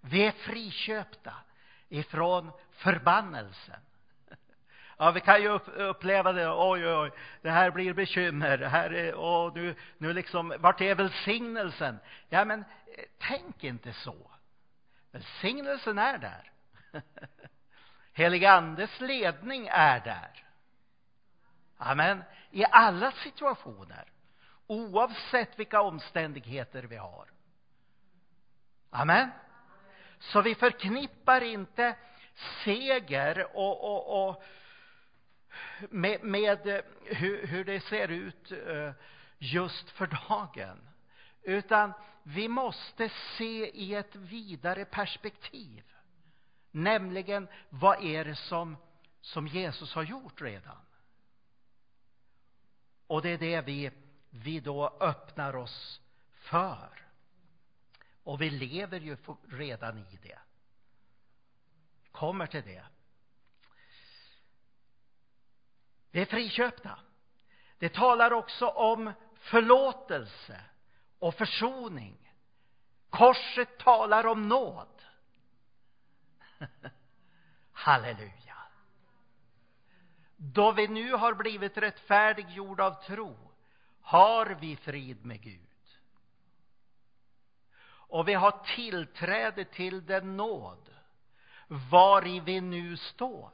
Vi 0.00 0.26
är 0.26 0.32
friköpta 0.32 1.34
ifrån 1.88 2.50
förbannelsen. 2.70 3.80
Ja, 5.00 5.10
vi 5.10 5.20
kan 5.20 5.42
ju 5.42 5.48
uppleva 5.58 6.32
det, 6.32 6.50
oj, 6.50 6.86
oj, 6.86 6.94
oj, 6.94 7.10
det 7.42 7.50
här 7.50 7.70
blir 7.70 7.92
bekymmer, 7.92 8.58
det 8.58 8.68
här 8.68 8.94
är, 8.94 9.14
och 9.14 9.54
nu, 9.54 9.74
nu 9.98 10.12
liksom, 10.12 10.54
vart 10.58 10.80
är 10.80 10.94
välsignelsen? 10.94 11.98
Ja, 12.28 12.44
men 12.44 12.60
eh, 12.60 13.04
tänk 13.18 13.64
inte 13.64 13.92
så. 13.92 14.30
Välsignelsen 15.12 15.98
är 15.98 16.18
där. 16.18 16.52
Helig 18.12 18.44
Andes 18.44 19.00
ledning 19.00 19.68
är 19.70 20.00
där. 20.00 20.44
Amen. 21.76 22.24
I 22.50 22.64
alla 22.70 23.12
situationer 23.12 24.04
oavsett 24.66 25.58
vilka 25.58 25.80
omständigheter 25.80 26.82
vi 26.82 26.96
har. 26.96 27.26
Amen. 28.90 29.30
Så 30.18 30.40
vi 30.40 30.54
förknippar 30.54 31.40
inte 31.40 31.96
seger 32.64 33.56
och, 33.56 33.84
och, 33.84 34.28
och 34.28 34.42
med, 35.90 36.24
med 36.24 36.66
eh, 36.66 36.80
hur, 37.04 37.46
hur, 37.46 37.64
det 37.64 37.80
ser 37.80 38.08
ut 38.08 38.52
eh, 38.52 38.92
just 39.38 39.90
för 39.90 40.06
dagen. 40.06 40.88
Utan 41.42 41.92
vi 42.22 42.48
måste 42.48 43.08
se 43.38 43.70
i 43.70 43.94
ett 43.94 44.16
vidare 44.16 44.84
perspektiv. 44.84 45.84
Nämligen, 46.70 47.48
vad 47.68 48.04
är 48.04 48.24
det 48.24 48.36
som, 48.36 48.76
som 49.20 49.46
Jesus 49.46 49.94
har 49.94 50.02
gjort 50.02 50.40
redan? 50.40 50.78
Och 53.06 53.22
det 53.22 53.28
är 53.28 53.38
det 53.38 53.60
vi 53.60 53.90
vi 54.30 54.60
då 54.60 54.96
öppnar 55.00 55.56
oss 55.56 56.00
för. 56.32 57.06
Och 58.22 58.40
vi 58.40 58.50
lever 58.50 59.00
ju 59.00 59.16
redan 59.48 59.98
i 59.98 60.18
det. 60.22 60.38
Kommer 62.12 62.46
till 62.46 62.62
det. 62.62 62.84
Vi 66.10 66.20
är 66.20 66.26
friköpta. 66.26 66.98
Det 67.78 67.88
talar 67.88 68.32
också 68.32 68.66
om 68.66 69.12
förlåtelse 69.34 70.60
och 71.18 71.34
försoning. 71.34 72.34
Korset 73.10 73.78
talar 73.78 74.26
om 74.26 74.48
nåd. 74.48 75.02
Halleluja. 77.72 78.56
Då 80.36 80.72
vi 80.72 80.88
nu 80.88 81.12
har 81.12 81.34
blivit 81.34 81.78
rättfärdiggjorda 81.78 82.84
av 82.84 83.02
tro 83.02 83.36
har 84.00 84.46
vi 84.46 84.76
frid 84.76 85.24
med 85.24 85.40
Gud. 85.40 85.60
Och 88.08 88.28
vi 88.28 88.34
har 88.34 88.64
tillträde 88.76 89.64
till 89.64 90.06
den 90.06 90.36
nåd 90.36 90.90
var 91.68 92.26
i 92.26 92.40
vi 92.40 92.60
nu 92.60 92.96
står. 92.96 93.52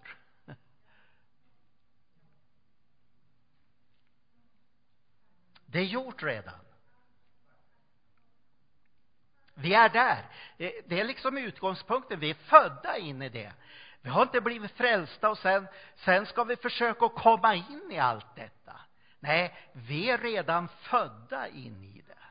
Det 5.74 5.80
är 5.80 5.84
gjort 5.84 6.22
redan. 6.22 6.54
Vi 9.54 9.74
är 9.74 9.88
där. 9.88 10.24
Eh, 10.58 10.70
det 10.86 11.00
är 11.00 11.04
liksom 11.04 11.38
utgångspunkten. 11.38 12.20
Vi 12.20 12.30
är 12.30 12.34
födda 12.34 12.98
in 12.98 13.22
i 13.22 13.28
det. 13.28 13.52
Vi 14.00 14.10
har 14.10 14.22
inte 14.22 14.40
blivit 14.40 14.70
frälsta 14.70 15.30
och 15.30 15.38
sen, 15.38 15.66
sen 15.94 16.26
ska 16.26 16.44
vi 16.44 16.56
försöka 16.56 17.08
komma 17.08 17.54
in 17.54 17.90
i 17.90 17.98
allt 17.98 18.36
detta. 18.36 18.80
Nej, 19.20 19.54
vi 19.72 20.10
är 20.10 20.18
redan 20.18 20.68
födda 20.68 21.48
in 21.48 21.84
i 21.84 22.02
det. 22.06 22.26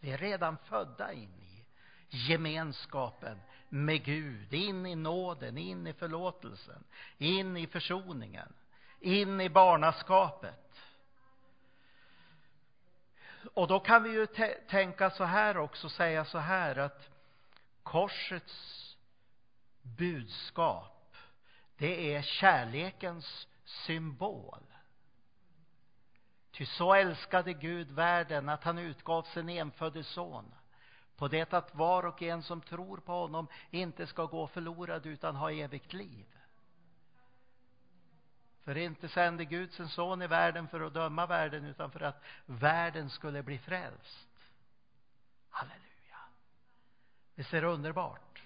Vi 0.00 0.12
är 0.12 0.18
redan 0.18 0.56
födda 0.56 1.12
in 1.12 1.40
i 1.40 1.64
gemenskapen 2.08 3.40
med 3.68 4.04
Gud, 4.04 4.54
in 4.54 4.86
i 4.86 4.94
nåden, 4.94 5.58
in 5.58 5.86
i 5.86 5.92
förlåtelsen, 5.92 6.84
in 7.18 7.56
i 7.56 7.66
försoningen, 7.66 8.52
in 9.00 9.40
i 9.40 9.48
barnaskapet 9.48 10.66
och 13.54 13.68
då 13.68 13.80
kan 13.80 14.02
vi 14.02 14.10
ju 14.10 14.26
tänka 14.68 15.10
så 15.10 15.24
här 15.24 15.56
också, 15.56 15.88
säga 15.88 16.24
så 16.24 16.38
här 16.38 16.76
att 16.76 17.08
korsets 17.82 18.96
budskap, 19.82 21.16
det 21.76 22.14
är 22.14 22.22
kärlekens 22.22 23.48
symbol. 23.64 24.62
Ty 26.50 26.66
så 26.66 26.94
älskade 26.94 27.52
Gud 27.52 27.90
världen 27.90 28.48
att 28.48 28.64
han 28.64 28.78
utgav 28.78 29.22
sin 29.22 29.48
enfödde 29.48 30.04
son 30.04 30.54
på 31.16 31.28
det 31.28 31.54
att 31.54 31.74
var 31.74 32.06
och 32.06 32.22
en 32.22 32.42
som 32.42 32.60
tror 32.60 32.98
på 32.98 33.12
honom 33.12 33.48
inte 33.70 34.06
ska 34.06 34.24
gå 34.24 34.46
förlorad 34.46 35.06
utan 35.06 35.36
ha 35.36 35.50
evigt 35.52 35.92
liv. 35.92 36.26
För 38.66 38.76
inte 38.76 39.08
sände 39.08 39.44
Gud 39.44 39.72
sin 39.72 39.88
son 39.88 40.22
i 40.22 40.26
världen 40.26 40.68
för 40.68 40.80
att 40.80 40.94
döma 40.94 41.26
världen 41.26 41.64
utan 41.64 41.90
för 41.90 42.00
att 42.00 42.22
världen 42.46 43.10
skulle 43.10 43.42
bli 43.42 43.58
frälst. 43.58 44.28
Halleluja. 45.50 46.18
Visst 47.34 47.54
är 47.54 47.60
det 47.60 47.66
underbart? 47.66 48.42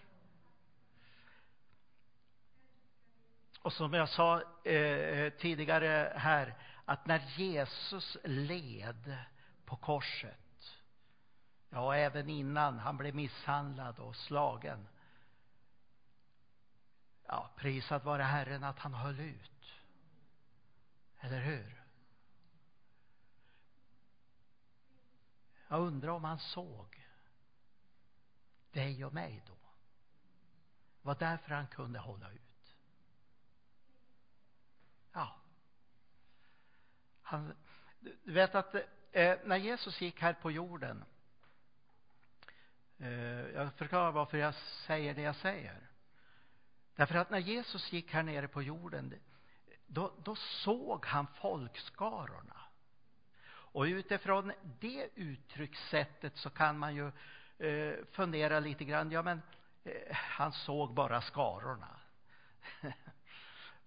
Och 3.62 3.72
som 3.72 3.92
jag 3.92 4.08
sa 4.08 4.42
eh, 4.64 5.32
tidigare 5.32 6.12
här, 6.16 6.54
att 6.84 7.06
när 7.06 7.18
Jesus 7.36 8.16
led 8.24 9.16
på 9.64 9.76
korset, 9.76 10.80
ja, 11.70 11.96
även 11.96 12.28
innan 12.28 12.78
han 12.78 12.96
blev 12.96 13.14
misshandlad 13.14 13.98
och 13.98 14.16
slagen, 14.16 14.88
ja, 17.26 17.50
prisad 17.56 18.02
vare 18.02 18.22
Herren 18.22 18.64
att 18.64 18.78
han 18.78 18.94
höll 18.94 19.20
ut. 19.20 19.59
Eller 21.20 21.40
hur? 21.40 21.82
Jag 25.68 25.80
undrar 25.80 26.08
om 26.08 26.24
han 26.24 26.38
såg 26.38 27.06
dig 28.72 29.04
och 29.04 29.14
mig 29.14 29.42
då. 29.46 29.52
Det 31.02 31.08
var 31.08 31.14
därför 31.14 31.54
han 31.54 31.66
kunde 31.66 31.98
hålla 31.98 32.30
ut. 32.30 32.76
Ja. 35.12 35.36
Han, 37.22 37.54
du 38.00 38.32
vet 38.32 38.54
att 38.54 38.74
eh, 39.12 39.38
när 39.44 39.56
Jesus 39.56 40.00
gick 40.00 40.20
här 40.20 40.32
på 40.32 40.50
jorden 40.50 41.04
eh, 42.98 43.10
jag 43.54 43.74
förklarar 43.74 44.12
varför 44.12 44.38
jag 44.38 44.54
säger 44.86 45.14
det 45.14 45.22
jag 45.22 45.36
säger. 45.36 45.90
Därför 46.94 47.14
att 47.14 47.30
när 47.30 47.38
Jesus 47.38 47.92
gick 47.92 48.12
här 48.12 48.22
nere 48.22 48.48
på 48.48 48.62
jorden 48.62 49.14
då, 49.92 50.12
då 50.24 50.34
såg 50.36 51.06
han 51.06 51.26
folkskarorna. 51.26 52.56
Och 53.72 53.82
utifrån 53.82 54.52
det 54.80 55.08
uttryckssättet 55.14 56.36
så 56.36 56.50
kan 56.50 56.78
man 56.78 56.94
ju 56.94 57.12
eh, 57.58 57.94
fundera 58.10 58.60
lite 58.60 58.84
grann. 58.84 59.10
Ja, 59.10 59.22
men 59.22 59.42
eh, 59.84 60.16
han 60.16 60.52
såg 60.52 60.94
bara 60.94 61.20
skarorna. 61.20 62.00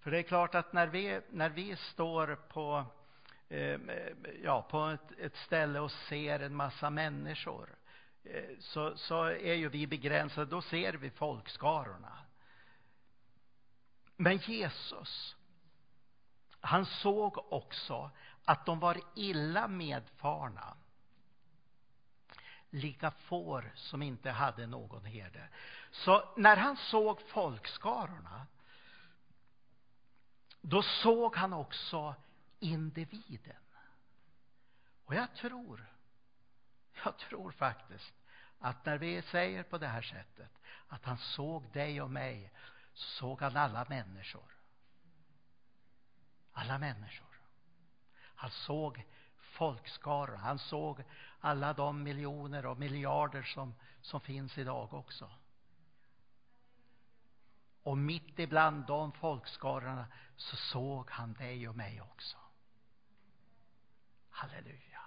För 0.00 0.10
det 0.10 0.18
är 0.18 0.22
klart 0.22 0.54
att 0.54 0.72
när 0.72 0.86
vi, 0.86 1.20
när 1.30 1.50
vi 1.50 1.76
står 1.76 2.34
på, 2.34 2.84
eh, 3.48 3.80
ja, 4.42 4.62
på 4.62 4.86
ett, 4.86 5.18
ett 5.18 5.36
ställe 5.36 5.80
och 5.80 5.90
ser 5.90 6.40
en 6.40 6.54
massa 6.54 6.90
människor 6.90 7.76
eh, 8.24 8.58
så, 8.58 8.96
så 8.96 9.24
är 9.24 9.54
ju 9.54 9.68
vi 9.68 9.86
begränsade, 9.86 10.46
då 10.46 10.62
ser 10.62 10.92
vi 10.92 11.10
folkskarorna. 11.10 12.18
Men 14.16 14.36
Jesus, 14.36 15.36
han 16.64 16.86
såg 16.86 17.52
också 17.52 18.10
att 18.44 18.66
de 18.66 18.80
var 18.80 19.00
illa 19.14 19.68
medfarna 19.68 20.76
lika 22.70 23.10
får 23.10 23.72
som 23.74 24.02
inte 24.02 24.30
hade 24.30 24.66
någon 24.66 25.04
herde. 25.04 25.48
Så 25.90 26.32
när 26.36 26.56
han 26.56 26.76
såg 26.76 27.20
folkskarorna 27.20 28.46
då 30.60 30.82
såg 30.82 31.36
han 31.36 31.52
också 31.52 32.14
individen. 32.58 33.56
Och 35.04 35.14
jag 35.14 35.34
tror, 35.34 35.86
jag 37.04 37.18
tror 37.18 37.50
faktiskt 37.50 38.14
att 38.58 38.86
när 38.86 38.98
vi 38.98 39.22
säger 39.22 39.62
på 39.62 39.78
det 39.78 39.86
här 39.86 40.02
sättet 40.02 40.50
att 40.88 41.04
han 41.04 41.18
såg 41.18 41.72
dig 41.72 42.02
och 42.02 42.10
mig, 42.10 42.52
så 42.94 43.18
såg 43.18 43.40
han 43.40 43.56
alla 43.56 43.86
människor. 43.88 44.53
Alla 46.54 46.78
människor. 46.78 47.40
Han 48.14 48.50
såg 48.50 49.04
folkskaror. 49.36 50.36
Han 50.36 50.58
såg 50.58 51.04
alla 51.40 51.72
de 51.72 52.02
miljoner 52.02 52.66
och 52.66 52.78
miljarder 52.78 53.42
som, 53.42 53.74
som 54.00 54.20
finns 54.20 54.58
idag 54.58 54.94
också. 54.94 55.30
Och 57.82 57.98
mitt 57.98 58.38
ibland 58.38 58.86
de 58.86 59.12
folkskarorna 59.12 60.06
så 60.36 60.56
såg 60.56 61.10
han 61.10 61.32
dig 61.32 61.68
och 61.68 61.76
mig 61.76 62.00
också. 62.00 62.36
Halleluja. 64.30 65.00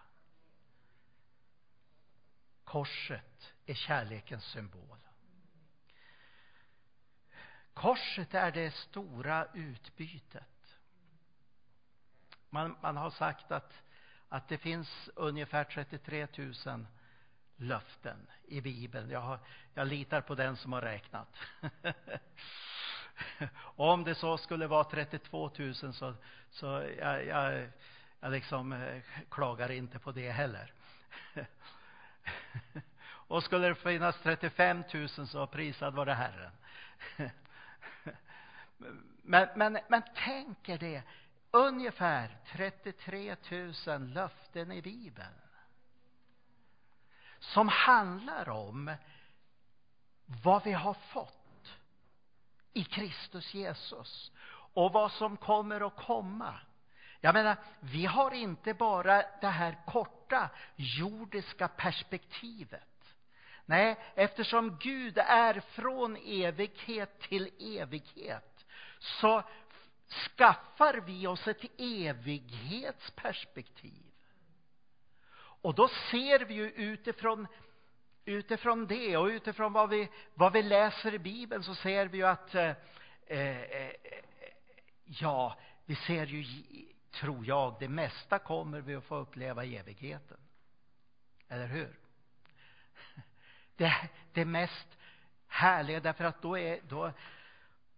Korset 2.64 3.54
är 3.66 3.74
kärlekens 3.74 4.44
symbol. 4.44 4.98
Korset 7.74 8.34
är 8.34 8.52
det 8.52 8.72
stora 8.72 9.48
utbytet. 9.54 10.57
Man, 12.50 12.76
man 12.82 12.98
har 12.98 13.10
sagt 13.10 13.52
att, 13.52 13.74
att 14.30 14.48
det 14.48 14.58
finns 14.58 15.10
ungefär 15.16 15.64
33 15.64 16.28
000 16.66 16.86
löften 17.58 18.28
i 18.48 18.62
Bibeln. 18.62 19.10
Jag, 19.10 19.20
har, 19.20 19.40
jag 19.74 19.88
litar 19.88 20.22
på 20.22 20.36
den 20.36 20.58
som 20.58 20.74
har 20.74 20.82
räknat. 20.82 21.28
Om 23.76 24.04
det 24.04 24.16
så 24.16 24.38
skulle 24.38 24.68
vara 24.68 24.84
32 24.84 25.52
000 25.58 25.74
så, 25.74 26.14
så 26.50 26.66
jag, 27.00 27.26
jag, 27.26 27.70
jag 28.20 28.32
liksom 28.32 28.74
eh, 28.74 29.02
klagar 29.30 29.72
inte 29.72 30.00
på 30.00 30.12
det 30.12 30.32
heller. 30.32 30.74
Och 33.10 33.44
skulle 33.44 33.68
det 33.68 33.76
finnas 33.76 34.20
35 34.22 34.84
000 34.94 35.10
så 35.10 35.48
prisad 35.48 35.94
var 35.94 36.06
det 36.06 36.14
Herren. 36.14 36.52
Men, 39.30 39.48
men, 39.56 39.80
men 39.88 40.02
tänk 40.16 40.70
er 40.70 40.78
det, 40.78 41.04
ungefär 41.58 42.38
33 42.52 43.36
000 43.88 44.08
löften 44.08 44.72
i 44.72 44.82
Bibeln 44.82 45.34
som 47.40 47.68
handlar 47.68 48.50
om 48.50 48.96
vad 50.44 50.64
vi 50.64 50.72
har 50.72 50.94
fått 50.94 51.78
i 52.74 52.84
Kristus 52.84 53.54
Jesus 53.54 54.32
och 54.74 54.92
vad 54.92 55.12
som 55.12 55.38
kommer 55.38 55.88
att 55.88 55.96
komma. 55.96 56.60
Jag 57.22 57.34
menar, 57.34 57.58
vi 57.80 58.06
har 58.06 58.34
inte 58.34 58.74
bara 58.74 59.24
det 59.42 59.48
här 59.48 59.78
korta 59.86 60.50
jordiska 60.76 61.68
perspektivet. 61.68 63.16
Nej, 63.66 63.98
eftersom 64.16 64.78
Gud 64.78 65.18
är 65.18 65.60
från 65.60 66.16
evighet 66.16 67.20
till 67.20 67.78
evighet 67.78 68.66
så 69.00 69.44
skaffar 70.08 70.94
vi 70.94 71.28
oss 71.28 71.48
ett 71.48 71.66
evighetsperspektiv. 71.78 74.04
Och 75.40 75.76
då 75.76 75.88
ser 75.88 76.40
vi 76.40 76.54
ju 76.54 76.72
utifrån, 76.72 77.48
utifrån 78.26 78.88
det 78.88 79.18
och 79.18 79.26
utifrån 79.26 79.74
vad 79.74 79.90
vi, 79.90 80.10
vad 80.34 80.54
vi 80.54 80.64
läser 80.64 81.14
i 81.14 81.20
Bibeln 81.20 81.64
så 81.64 81.76
ser 81.76 82.06
vi 82.06 82.18
ju 82.18 82.28
att 82.28 82.56
eh, 82.56 82.72
eh, 83.28 83.92
ja, 85.06 85.60
vi 85.86 85.96
ser 85.96 86.26
ju, 86.26 86.46
tror 87.12 87.46
jag, 87.46 87.76
det 87.80 87.88
mesta 87.88 88.40
kommer 88.40 88.82
vi 88.82 88.96
att 88.96 89.04
få 89.04 89.16
uppleva 89.16 89.66
i 89.66 89.78
evigheten. 89.78 90.38
Eller 91.48 91.68
hur? 91.68 92.00
Det, 93.76 94.10
det 94.34 94.46
mest 94.46 94.98
härliga, 95.48 96.00
därför 96.00 96.24
att 96.24 96.42
då 96.42 96.58
är, 96.58 96.80
då, 96.88 97.12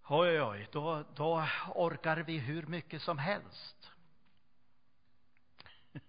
oj, 0.09 0.41
oj, 0.41 0.67
då, 0.71 1.03
då 1.15 1.47
orkar 1.75 2.17
vi 2.17 2.37
hur 2.37 2.65
mycket 2.65 3.01
som 3.01 3.17
helst. 3.17 3.91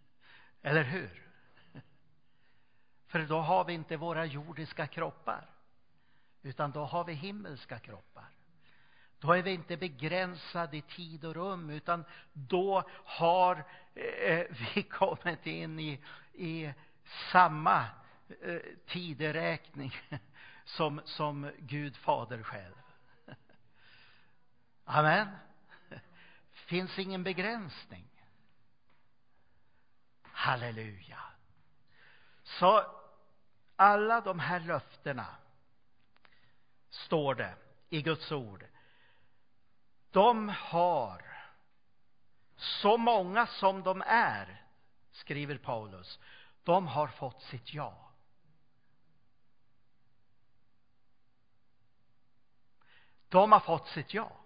Eller 0.62 0.84
hur? 0.84 1.26
För 3.06 3.18
då 3.18 3.40
har 3.40 3.64
vi 3.64 3.72
inte 3.72 3.96
våra 3.96 4.24
jordiska 4.24 4.86
kroppar, 4.86 5.50
utan 6.42 6.70
då 6.70 6.84
har 6.84 7.04
vi 7.04 7.12
himmelska 7.12 7.78
kroppar. 7.78 8.28
Då 9.18 9.32
är 9.32 9.42
vi 9.42 9.50
inte 9.50 9.76
begränsade 9.76 10.76
i 10.76 10.82
tid 10.82 11.24
och 11.24 11.34
rum, 11.34 11.70
utan 11.70 12.04
då 12.32 12.82
har 13.04 13.64
eh, 13.94 14.46
vi 14.74 14.82
kommit 14.82 15.46
in 15.46 15.80
i, 15.80 16.00
i 16.32 16.72
samma 17.32 17.84
eh, 18.42 18.60
tideräkning 18.86 19.92
som, 20.64 21.00
som 21.04 21.50
Gud 21.58 21.96
fader 21.96 22.42
själv. 22.42 22.74
Amen. 24.92 25.28
Finns 26.52 26.98
ingen 26.98 27.22
begränsning. 27.24 28.08
Halleluja. 30.22 31.20
Så 32.42 32.86
alla 33.76 34.20
de 34.20 34.38
här 34.38 34.60
löftena, 34.60 35.26
står 36.90 37.34
det 37.34 37.54
i 37.88 38.02
Guds 38.02 38.32
ord, 38.32 38.66
de 40.10 40.48
har, 40.48 41.24
så 42.56 42.96
många 42.96 43.46
som 43.46 43.82
de 43.82 44.02
är, 44.06 44.64
skriver 45.12 45.58
Paulus, 45.58 46.18
de 46.62 46.86
har 46.86 47.08
fått 47.08 47.42
sitt 47.42 47.74
ja. 47.74 48.10
De 53.28 53.52
har 53.52 53.60
fått 53.60 53.88
sitt 53.88 54.14
ja. 54.14 54.39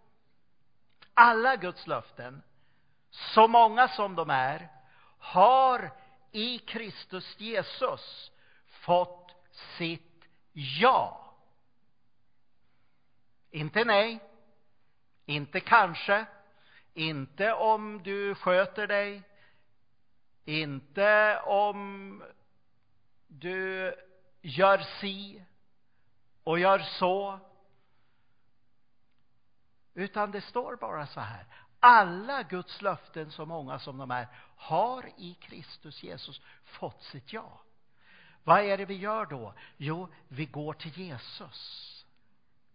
Alla 1.15 1.57
Guds 1.57 1.87
löften, 1.87 2.43
så 3.11 3.49
många 3.49 3.89
som 3.89 4.15
de 4.15 4.31
är, 4.31 4.69
har 5.19 5.91
i 6.33 6.59
Kristus 6.59 7.41
Jesus 7.41 8.33
fått 8.67 9.37
sitt 9.79 10.25
ja. 10.53 11.35
Inte 13.51 13.85
nej, 13.85 14.19
inte 15.25 15.61
kanske, 15.61 16.27
inte 16.95 17.53
om 17.53 18.03
du 18.03 18.35
sköter 18.35 18.87
dig, 18.87 19.23
inte 20.45 21.41
om 21.41 22.23
du 23.27 23.95
gör 24.43 24.79
si 24.79 25.45
och 26.45 26.59
gör 26.59 26.79
så. 26.79 27.39
Utan 29.95 30.30
det 30.30 30.40
står 30.40 30.76
bara 30.76 31.07
så 31.07 31.20
här. 31.20 31.47
Alla 31.80 32.42
Guds 32.42 32.82
löften, 32.82 33.30
så 33.30 33.47
många 33.47 33.78
som 33.78 33.99
de 33.99 34.11
är, 34.11 34.28
har 34.57 35.11
i 35.16 35.34
Kristus 35.34 36.03
Jesus 36.03 36.40
fått 36.64 37.03
sitt 37.03 37.32
ja. 37.32 37.61
Vad 38.45 38.61
är 38.61 38.78
det 38.78 38.84
vi 38.84 38.95
gör 38.95 39.26
då? 39.26 39.55
Jo, 39.76 40.09
vi 40.28 40.47
går 40.47 40.72
till 40.72 40.99
Jesus. 40.99 41.90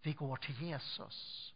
Vi 0.01 0.13
går 0.13 0.38
till 0.38 0.61
Jesus. 0.61 1.53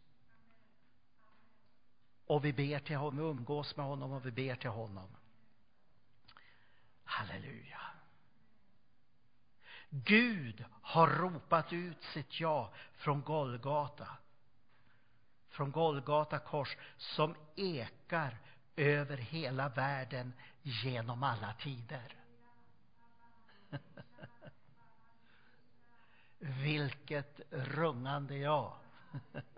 Och 2.26 2.44
vi 2.44 2.52
ber 2.52 2.78
till 2.78 2.96
honom, 2.96 3.16
vi 3.16 3.30
umgås 3.30 3.76
med 3.76 3.86
honom 3.86 4.12
och 4.12 4.26
vi 4.26 4.30
ber 4.30 4.54
till 4.54 4.70
honom. 4.70 5.16
Halleluja. 7.04 7.80
Gud 9.90 10.64
har 10.82 11.08
ropat 11.08 11.72
ut 11.72 12.02
sitt 12.02 12.40
ja 12.40 12.72
från 12.96 13.22
Golgata. 13.22 14.08
Från 15.54 15.70
Golgata 15.70 16.38
kors 16.38 16.76
som 16.96 17.34
ekar 17.56 18.38
över 18.76 19.16
hela 19.16 19.68
världen 19.68 20.32
genom 20.62 21.22
alla 21.22 21.52
tider. 21.52 22.16
Vilket 26.38 27.40
rungande 27.50 28.36
ja. 28.36 28.76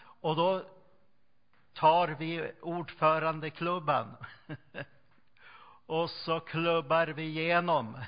Och 0.00 0.36
då 0.36 0.64
tar 1.72 2.08
vi 2.08 2.52
ordförandeklubban 2.62 4.16
och 5.86 6.10
så 6.10 6.40
klubbar 6.40 7.06
vi 7.06 7.22
igenom 7.22 8.04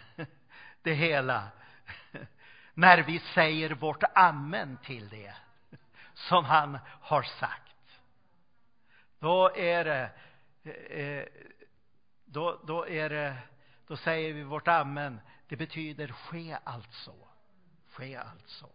det 0.82 0.94
hela 0.94 1.48
när 2.74 3.03
vi 3.03 3.18
säger 3.18 3.70
vårt 3.70 4.03
amen 4.14 4.78
till 4.84 5.09
det 5.09 5.34
som 6.29 6.45
han 6.45 6.79
har 6.87 7.23
sagt. 7.23 8.01
Då 9.18 9.57
är 9.57 9.85
det, 9.85 10.11
eh, 10.73 11.27
då, 12.25 12.61
då 12.64 12.89
är 12.89 13.11
det, 13.11 13.37
då 13.87 13.97
säger 13.97 14.33
vi 14.33 14.43
vårt 14.43 14.68
amen. 14.68 15.21
Det 15.49 15.57
betyder 15.57 16.09
ske 16.09 16.59
alltså. 16.64 17.14
Ske 17.89 18.16
alltså. 18.16 18.68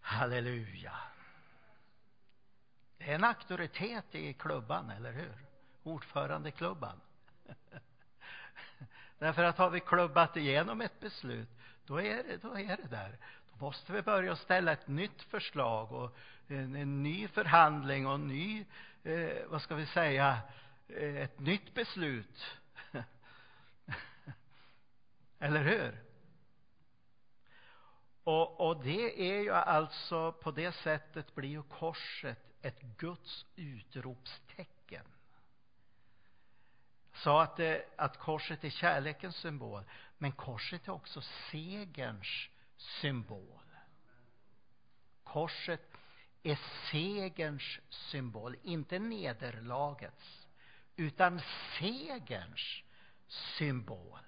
Halleluja. 0.00 0.94
Det 2.98 3.10
är 3.10 3.14
en 3.14 3.24
auktoritet 3.24 4.14
i 4.14 4.32
klubban, 4.32 4.90
eller 4.90 5.12
hur? 5.12 5.46
Ordförandeklubban. 5.82 7.00
Därför 9.18 9.44
att 9.44 9.58
har 9.58 9.70
vi 9.70 9.80
klubbat 9.80 10.36
igenom 10.36 10.80
ett 10.80 11.00
beslut, 11.00 11.48
då 11.88 12.00
är 12.00 12.22
det, 12.22 12.36
då 12.36 12.58
är 12.58 12.76
det 12.76 12.88
där. 12.90 13.18
Då 13.50 13.64
måste 13.64 13.92
vi 13.92 14.02
börja 14.02 14.36
ställa 14.36 14.72
ett 14.72 14.88
nytt 14.88 15.22
förslag 15.22 15.92
och 15.92 16.16
en, 16.48 16.74
en 16.74 17.02
ny 17.02 17.28
förhandling 17.28 18.06
och 18.06 18.14
en 18.14 18.28
ny, 18.28 18.64
eh, 19.02 19.46
vad 19.46 19.62
ska 19.62 19.74
vi 19.74 19.86
säga, 19.86 20.38
eh, 20.88 21.16
ett 21.16 21.40
nytt 21.40 21.74
beslut. 21.74 22.56
eller 25.38 25.64
hur? 25.64 26.02
Och, 28.24 28.68
och 28.68 28.84
det 28.84 29.30
är 29.30 29.42
ju 29.42 29.52
alltså, 29.52 30.32
på 30.32 30.50
det 30.50 30.72
sättet 30.72 31.34
blir 31.34 31.48
ju 31.48 31.62
korset 31.62 32.38
ett 32.62 32.80
Guds 32.80 33.46
utropstecken. 33.56 34.77
Sa 37.22 37.42
att, 37.42 37.56
det, 37.56 37.84
att 37.96 38.18
korset 38.18 38.64
är 38.64 38.70
kärlekens 38.70 39.36
symbol, 39.36 39.84
men 40.18 40.32
korset 40.32 40.88
är 40.88 40.92
också 40.92 41.20
segerns 41.50 42.48
symbol. 42.76 43.62
Korset 45.24 45.96
är 46.42 46.58
segerns 46.90 47.80
symbol, 47.90 48.56
inte 48.62 48.98
nederlagets, 48.98 50.46
utan 50.96 51.40
segerns 51.78 52.82
symbol. 53.26 54.20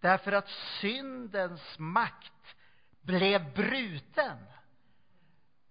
Därför 0.00 0.32
att 0.32 0.48
syndens 0.80 1.78
makt 1.78 2.56
blev 3.00 3.54
bruten 3.54 4.38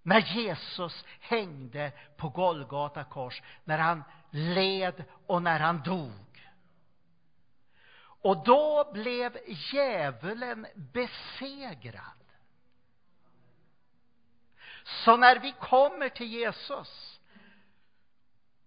när 0.02 0.20
Jesus 0.20 1.06
hängde 1.20 1.92
på 2.18 2.30
Golgata 2.30 3.04
kors, 3.04 3.42
när 3.64 3.78
han 3.78 4.04
led 4.34 5.04
och 5.28 5.42
när 5.42 5.60
han 5.60 5.84
dog. 5.84 6.50
Och 7.98 8.44
då 8.44 8.92
blev 8.94 9.38
djävulen 9.48 10.68
besegrad. 10.76 12.24
Så 14.84 15.18
när 15.18 15.40
vi 15.40 15.52
kommer 15.52 16.10
till 16.10 16.28
Jesus 16.28 17.20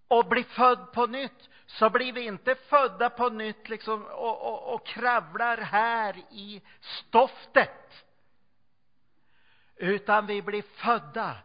och 0.09 0.27
blir 0.29 0.45
född 0.45 0.93
på 0.93 1.07
nytt 1.07 1.49
så 1.67 1.91
blir 1.91 2.13
vi 2.13 2.27
inte 2.27 2.55
födda 2.55 3.11
på 3.11 3.29
nytt 3.29 3.69
liksom 3.69 4.05
och, 4.05 4.43
och, 4.43 4.75
och 4.75 4.87
kravlar 4.87 5.57
här 5.57 6.17
i 6.31 6.63
stoftet 6.81 8.07
utan 9.77 10.27
vi 10.27 10.43
blir 10.43 10.63
födda 10.63 11.37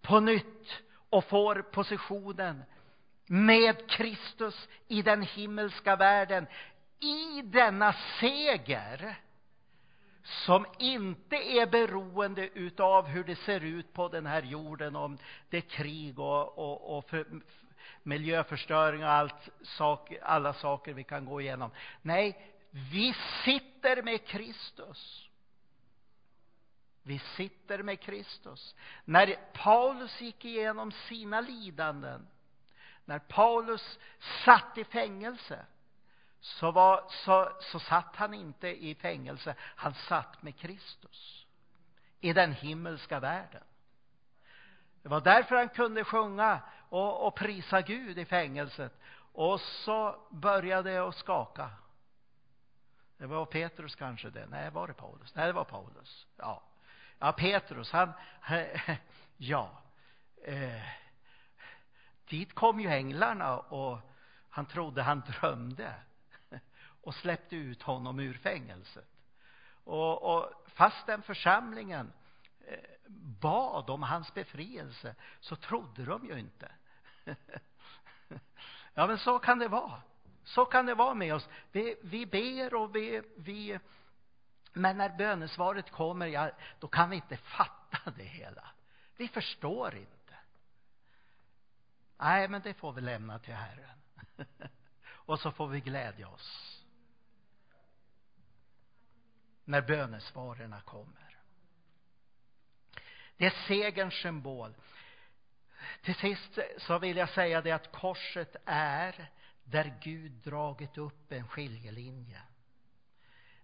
på 0.00 0.20
nytt 0.20 0.82
och 1.10 1.24
får 1.24 1.62
positionen 1.62 2.64
med 3.32 3.90
Kristus 3.90 4.68
i 4.88 5.02
den 5.02 5.22
himmelska 5.22 5.96
världen 5.96 6.46
i 7.00 7.42
denna 7.42 7.94
seger 8.20 9.16
som 10.22 10.66
inte 10.78 11.36
är 11.36 11.66
beroende 11.66 12.48
utav 12.48 13.06
hur 13.06 13.24
det 13.24 13.36
ser 13.36 13.60
ut 13.60 13.92
på 13.92 14.08
den 14.08 14.26
här 14.26 14.42
jorden 14.42 14.96
om 14.96 15.18
det 15.50 15.56
är 15.56 15.60
krig 15.60 16.18
och, 16.18 16.58
och, 16.58 16.98
och 16.98 17.10
för, 17.10 17.26
miljöförstöring 18.02 19.04
och 19.04 19.10
allt 19.10 19.48
sak, 19.62 20.12
alla 20.22 20.54
saker 20.54 20.92
vi 20.92 21.04
kan 21.04 21.24
gå 21.24 21.40
igenom. 21.40 21.70
Nej, 22.02 22.52
vi 22.70 23.14
sitter 23.44 24.02
med 24.02 24.26
Kristus. 24.26 25.28
Vi 27.02 27.18
sitter 27.18 27.82
med 27.82 28.00
Kristus. 28.00 28.74
När 29.04 29.36
Paulus 29.52 30.20
gick 30.20 30.44
igenom 30.44 30.92
sina 30.92 31.40
lidanden, 31.40 32.26
när 33.04 33.18
Paulus 33.18 33.98
satt 34.44 34.78
i 34.78 34.84
fängelse, 34.84 35.66
så, 36.40 36.70
var, 36.70 37.04
så, 37.08 37.52
så 37.60 37.78
satt 37.78 38.16
han 38.16 38.34
inte 38.34 38.84
i 38.84 38.94
fängelse, 38.94 39.54
han 39.58 39.94
satt 39.94 40.42
med 40.42 40.58
Kristus 40.58 41.46
i 42.20 42.32
den 42.32 42.52
himmelska 42.52 43.20
världen. 43.20 43.62
Det 45.02 45.08
var 45.08 45.20
därför 45.20 45.56
han 45.56 45.68
kunde 45.68 46.04
sjunga 46.04 46.60
och, 46.88 47.26
och 47.26 47.34
prisa 47.34 47.80
Gud 47.80 48.18
i 48.18 48.24
fängelset. 48.24 49.00
Och 49.32 49.60
så 49.60 50.16
började 50.30 50.90
det 50.90 50.98
att 50.98 51.14
skaka. 51.14 51.70
Det 53.18 53.26
var 53.26 53.46
Petrus 53.46 53.94
kanske 53.94 54.30
det. 54.30 54.46
Nej, 54.46 54.70
var 54.70 54.86
det 54.86 54.94
Paulus? 54.94 55.34
Nej, 55.34 55.46
det 55.46 55.52
var 55.52 55.64
Paulus. 55.64 56.26
Ja. 56.36 56.62
Ja, 57.18 57.32
Petrus, 57.32 57.92
han, 57.92 58.12
ja, 59.36 59.70
eh, 60.44 60.82
dit 62.32 62.54
kom 62.54 62.80
ju 62.80 62.88
änglarna 62.88 63.58
och 63.58 63.98
han 64.50 64.66
trodde 64.66 65.02
han 65.02 65.20
drömde 65.20 65.94
och 67.02 67.14
släppte 67.14 67.56
ut 67.56 67.82
honom 67.82 68.20
ur 68.20 68.34
fängelset. 68.34 69.08
Och, 69.84 70.36
och 70.36 70.52
fast 70.66 71.06
den 71.06 71.22
församlingen 71.22 72.12
eh, 72.66 72.78
bad 73.40 73.90
om 73.90 74.02
hans 74.02 74.34
befrielse 74.34 75.14
så 75.40 75.56
trodde 75.56 76.04
de 76.04 76.26
ju 76.26 76.38
inte. 76.38 76.72
Ja, 78.94 79.06
men 79.06 79.18
så 79.18 79.38
kan 79.38 79.58
det 79.58 79.68
vara. 79.68 80.02
Så 80.44 80.64
kan 80.64 80.86
det 80.86 80.94
vara 80.94 81.14
med 81.14 81.34
oss. 81.34 81.48
Vi, 81.70 81.96
vi 82.02 82.26
ber 82.26 82.74
och 82.74 82.96
vi, 82.96 83.22
vi 83.36 83.78
men 84.72 84.96
när 84.96 85.08
bönesvaret 85.08 85.90
kommer, 85.90 86.26
ja, 86.26 86.50
då 86.80 86.88
kan 86.88 87.10
vi 87.10 87.16
inte 87.16 87.36
fatta 87.36 88.10
det 88.16 88.24
hela. 88.24 88.70
Vi 89.16 89.28
förstår 89.28 89.94
inte. 89.94 90.21
Nej, 92.18 92.48
men 92.48 92.62
det 92.62 92.74
får 92.74 92.92
vi 92.92 93.00
lämna 93.00 93.38
till 93.38 93.54
Herren. 93.54 93.98
och 95.04 95.40
så 95.40 95.52
får 95.52 95.68
vi 95.68 95.80
glädja 95.80 96.28
oss. 96.28 96.78
När 99.64 99.82
bönesvaren 99.82 100.74
kommer. 100.84 101.38
Det 103.36 103.46
är 103.46 103.66
segerns 103.66 104.14
symbol. 104.14 104.74
Till 106.02 106.14
sist 106.14 106.58
så 106.78 106.98
vill 106.98 107.16
jag 107.16 107.28
säga 107.28 107.60
det 107.60 107.72
att 107.72 107.92
korset 107.92 108.56
är 108.64 109.30
där 109.64 109.94
Gud 110.00 110.32
dragit 110.32 110.98
upp 110.98 111.32
en 111.32 111.48
skiljelinje. 111.48 112.42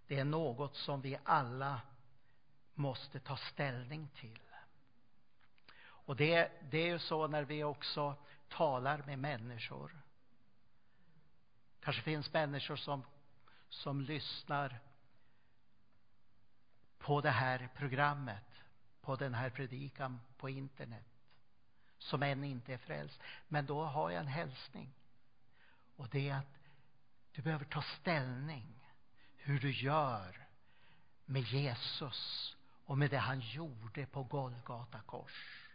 Det 0.07 0.19
är 0.19 0.25
något 0.25 0.75
som 0.75 1.01
vi 1.01 1.17
alla 1.23 1.81
måste 2.73 3.19
ta 3.19 3.37
ställning 3.37 4.07
till. 4.15 4.39
Och 5.81 6.15
det, 6.15 6.51
det 6.69 6.77
är 6.77 6.87
ju 6.87 6.99
så 6.99 7.27
när 7.27 7.43
vi 7.43 7.63
också 7.63 8.15
talar 8.49 9.03
med 9.05 9.19
människor. 9.19 10.01
Kanske 11.79 12.01
finns 12.01 12.33
människor 12.33 12.75
som, 12.75 13.03
som 13.69 14.01
lyssnar 14.01 14.79
på 16.97 17.21
det 17.21 17.31
här 17.31 17.69
programmet, 17.75 18.61
på 19.01 19.15
den 19.15 19.33
här 19.33 19.49
predikan 19.49 20.21
på 20.37 20.49
internet, 20.49 21.05
som 21.97 22.23
än 22.23 22.43
inte 22.43 22.73
är 22.73 22.77
frälst. 22.77 23.21
Men 23.47 23.65
då 23.65 23.83
har 23.83 24.09
jag 24.09 24.19
en 24.19 24.27
hälsning. 24.27 24.93
Och 25.95 26.09
det 26.09 26.29
är 26.29 26.35
att 26.35 26.59
du 27.31 27.41
behöver 27.41 27.65
ta 27.65 27.81
ställning 27.81 28.79
hur 29.37 29.59
du 29.59 29.71
gör 29.71 30.47
med 31.25 31.41
Jesus 31.41 32.55
och 32.85 32.97
med 32.97 33.09
det 33.09 33.17
han 33.17 33.39
gjorde 33.39 34.05
på 34.05 34.23
Golgata 34.23 34.99
kors. 34.99 35.68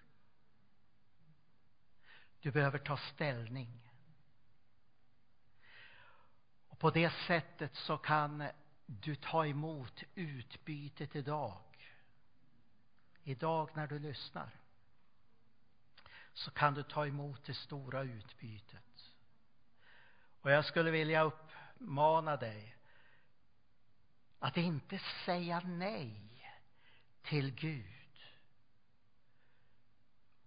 Du 2.44 2.50
behöver 2.50 2.78
ta 2.78 2.96
ställning. 2.96 3.90
Och 6.68 6.78
på 6.78 6.90
det 6.90 7.10
sättet 7.10 7.74
så 7.74 7.98
kan 7.98 8.44
du 8.86 9.14
ta 9.14 9.46
emot 9.46 10.02
utbytet 10.14 11.16
idag. 11.16 11.60
Idag 13.22 13.70
när 13.74 13.86
du 13.86 13.98
lyssnar 13.98 14.50
så 16.32 16.50
kan 16.50 16.74
du 16.74 16.82
ta 16.82 17.06
emot 17.06 17.44
det 17.44 17.54
stora 17.54 18.02
utbytet. 18.02 19.12
Och 20.40 20.50
jag 20.50 20.64
skulle 20.64 20.90
vilja 20.90 21.22
uppmana 21.22 22.36
dig 22.36 22.76
att 24.38 24.56
inte 24.56 25.00
säga 25.24 25.60
nej 25.60 26.50
till 27.22 27.54
Gud 27.54 27.93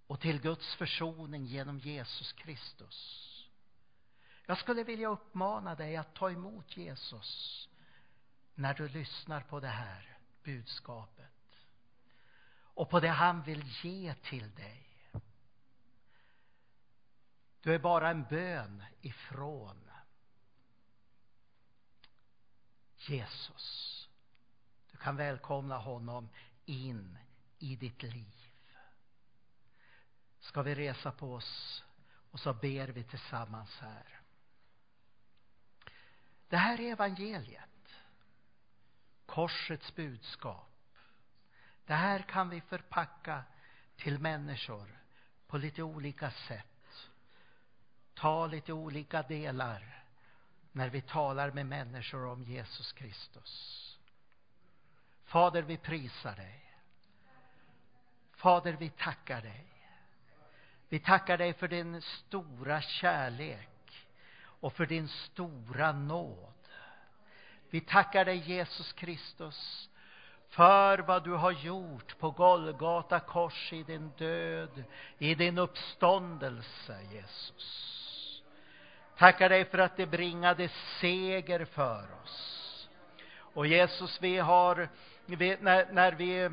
och 0.08 0.20
till 0.20 0.42
Guds 0.42 0.76
försoning 0.76 1.46
genom 1.46 1.80
Jesus 1.80 2.34
Kristus. 2.34 3.24
Jag 4.46 4.58
skulle 4.58 4.84
vilja 4.84 5.08
uppmana 5.08 5.76
dig 5.76 5.98
att 5.98 6.14
ta 6.14 6.32
emot 6.32 6.78
Jesus 6.78 7.70
när 8.56 8.74
du 8.74 8.88
lyssnar 8.88 9.42
på 9.42 9.60
det 9.60 9.68
här 9.68 10.18
budskapet 10.44 11.32
och 12.78 12.90
på 12.90 13.00
det 13.00 13.08
han 13.08 13.44
vill 13.44 13.64
ge 13.84 14.14
till 14.14 14.56
dig. 14.56 14.84
Du 17.62 17.74
är 17.74 17.80
bara 17.80 18.10
en 18.10 18.24
bön 18.24 18.84
ifrån 19.02 19.92
Jesus. 22.98 24.10
Du 24.92 24.98
kan 24.98 25.16
välkomna 25.16 25.78
honom 25.78 26.30
in 26.66 27.18
i 27.60 27.76
ditt 27.76 28.04
liv. 28.04 28.47
Ska 30.48 30.62
vi 30.62 30.76
resa 30.76 31.12
på 31.12 31.34
oss 31.34 31.84
och 32.32 32.40
så 32.40 32.54
ber 32.54 32.88
vi 32.88 33.04
tillsammans 33.04 33.80
här. 33.80 34.20
Det 36.50 36.58
här 36.58 36.82
är 36.82 36.92
evangeliet. 36.92 38.00
Korsets 39.26 39.96
budskap. 39.96 40.98
Det 41.86 41.94
här 41.94 42.20
kan 42.20 42.50
vi 42.50 42.62
förpacka 42.62 43.44
till 43.96 44.20
människor 44.20 45.00
på 45.48 45.58
lite 45.58 45.84
olika 45.84 46.32
sätt. 46.32 47.10
Ta 48.14 48.48
lite 48.48 48.74
olika 48.74 49.22
delar 49.22 50.04
när 50.72 50.90
vi 50.90 51.02
talar 51.02 51.52
med 51.52 51.66
människor 51.66 52.26
om 52.26 52.44
Jesus 52.44 52.94
Kristus. 52.94 53.84
Fader, 55.24 55.62
vi 55.62 55.78
prisar 55.78 56.36
dig. 56.36 56.74
Fader, 58.32 58.74
vi 58.74 58.90
tackar 58.90 59.42
dig. 59.42 59.77
Vi 60.90 61.00
tackar 61.00 61.38
dig 61.38 61.54
för 61.54 61.68
din 61.68 62.02
stora 62.02 62.82
kärlek 62.82 64.08
och 64.60 64.74
för 64.74 64.86
din 64.86 65.08
stora 65.08 65.92
nåd. 65.92 66.54
Vi 67.70 67.82
tackar 67.82 68.26
dig, 68.26 68.38
Jesus 68.38 68.94
Kristus, 68.94 69.90
för 70.50 71.00
vad 71.00 71.24
du 71.24 71.32
har 71.32 71.52
gjort 71.52 72.18
på 72.20 72.32
Golgata 72.32 73.20
kors 73.20 73.74
i 73.74 73.84
din 73.84 74.12
död, 74.18 74.84
i 75.18 75.36
din 75.36 75.58
uppståndelse, 75.58 77.00
Jesus. 77.12 78.44
Tackar 79.18 79.50
dig 79.50 79.66
för 79.66 79.78
att 79.78 79.98
det 79.98 80.06
bringade 80.06 80.70
seger 81.02 81.66
för 81.66 82.08
oss. 82.24 82.90
Och 83.30 83.68
Jesus, 83.68 84.22
vi 84.22 84.38
har 84.38 84.90
vi, 85.26 85.58
när, 85.62 85.92
när, 85.92 86.12
vi 86.12 86.50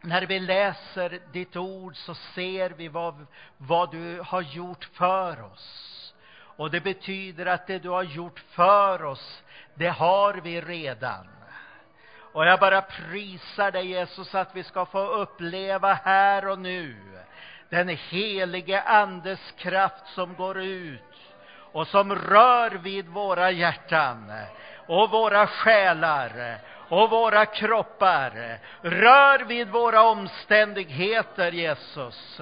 när 0.00 0.26
vi 0.26 0.40
läser 0.40 1.20
ditt 1.32 1.56
ord 1.56 1.96
så 1.96 2.14
ser 2.14 2.70
vi 2.70 2.88
vad, 2.88 3.26
vad 3.56 3.90
du 3.90 4.20
har 4.24 4.42
gjort 4.42 4.84
för 4.84 5.42
oss. 5.42 5.92
Och 6.38 6.70
det 6.70 6.80
betyder 6.80 7.46
att 7.46 7.66
det 7.66 7.78
du 7.78 7.88
har 7.88 8.02
gjort 8.02 8.38
för 8.38 9.04
oss, 9.04 9.42
det 9.74 9.88
har 9.88 10.34
vi 10.34 10.60
redan. 10.60 11.26
Och 12.32 12.46
jag 12.46 12.60
bara 12.60 12.82
prisar 12.82 13.70
dig 13.70 13.86
Jesus 13.86 14.34
att 14.34 14.56
vi 14.56 14.62
ska 14.62 14.86
få 14.86 15.06
uppleva 15.06 15.94
här 15.94 16.48
och 16.48 16.58
nu 16.58 16.96
den 17.68 17.88
helige 17.88 18.82
Andes 18.82 19.52
kraft 19.56 20.06
som 20.14 20.34
går 20.34 20.60
ut 20.60 21.00
och 21.72 21.86
som 21.86 22.14
rör 22.14 22.70
vid 22.70 23.08
våra 23.08 23.50
hjärtan 23.50 24.32
och 24.86 25.10
våra 25.10 25.46
själar 25.46 26.58
och 26.88 27.10
våra 27.10 27.46
kroppar. 27.46 28.58
Rör 28.82 29.44
vid 29.44 29.68
våra 29.68 30.02
omständigheter, 30.02 31.52
Jesus, 31.52 32.40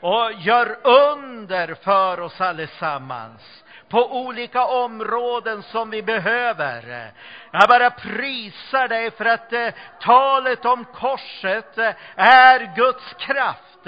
och 0.00 0.32
gör 0.32 0.78
under 0.82 1.74
för 1.74 2.20
oss 2.20 2.40
allesammans 2.40 3.64
på 3.88 4.26
olika 4.26 4.64
områden 4.64 5.62
som 5.62 5.90
vi 5.90 6.02
behöver. 6.02 7.12
Jag 7.50 7.68
bara 7.68 7.90
prisar 7.90 8.88
dig 8.88 9.10
för 9.10 9.24
att 9.24 9.52
eh, 9.52 9.68
talet 10.00 10.64
om 10.64 10.84
korset 10.84 11.78
eh, 11.78 11.94
är 12.16 12.76
Guds 12.76 13.14
kraft 13.18 13.86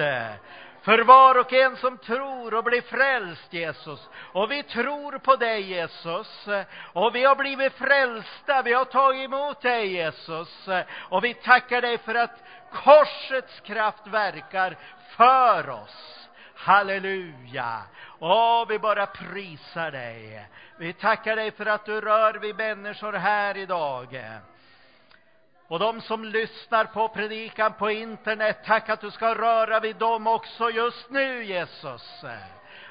för 0.88 0.98
var 0.98 1.38
och 1.38 1.52
en 1.52 1.76
som 1.76 1.98
tror 1.98 2.54
och 2.54 2.64
blir 2.64 2.82
frälst, 2.82 3.52
Jesus. 3.52 4.08
Och 4.14 4.50
vi 4.50 4.62
tror 4.62 5.18
på 5.18 5.36
dig, 5.36 5.60
Jesus. 5.60 6.48
Och 6.92 7.14
vi 7.14 7.24
har 7.24 7.36
blivit 7.36 7.72
frälsta, 7.72 8.62
vi 8.62 8.72
har 8.72 8.84
tagit 8.84 9.24
emot 9.24 9.60
dig, 9.60 9.92
Jesus. 9.92 10.68
Och 10.92 11.24
vi 11.24 11.34
tackar 11.34 11.82
dig 11.82 11.98
för 11.98 12.14
att 12.14 12.42
korsets 12.72 13.60
kraft 13.60 14.06
verkar 14.06 14.76
för 15.16 15.70
oss. 15.70 16.28
Halleluja! 16.54 17.82
Åh, 18.18 18.64
vi 18.68 18.78
bara 18.78 19.06
prisar 19.06 19.90
dig. 19.90 20.48
Vi 20.76 20.92
tackar 20.92 21.36
dig 21.36 21.50
för 21.50 21.66
att 21.66 21.84
du 21.84 22.00
rör 22.00 22.34
vid 22.34 22.56
människor 22.56 23.12
här 23.12 23.56
idag. 23.56 24.24
Och 25.68 25.78
de 25.78 26.00
som 26.00 26.24
lyssnar 26.24 26.84
på 26.84 27.08
predikan 27.08 27.72
på 27.72 27.90
internet, 27.90 28.58
tack 28.64 28.88
att 28.88 29.00
du 29.00 29.10
ska 29.10 29.34
röra 29.34 29.80
vid 29.80 29.96
dem 29.96 30.26
också 30.26 30.70
just 30.70 31.10
nu, 31.10 31.44
Jesus. 31.44 32.24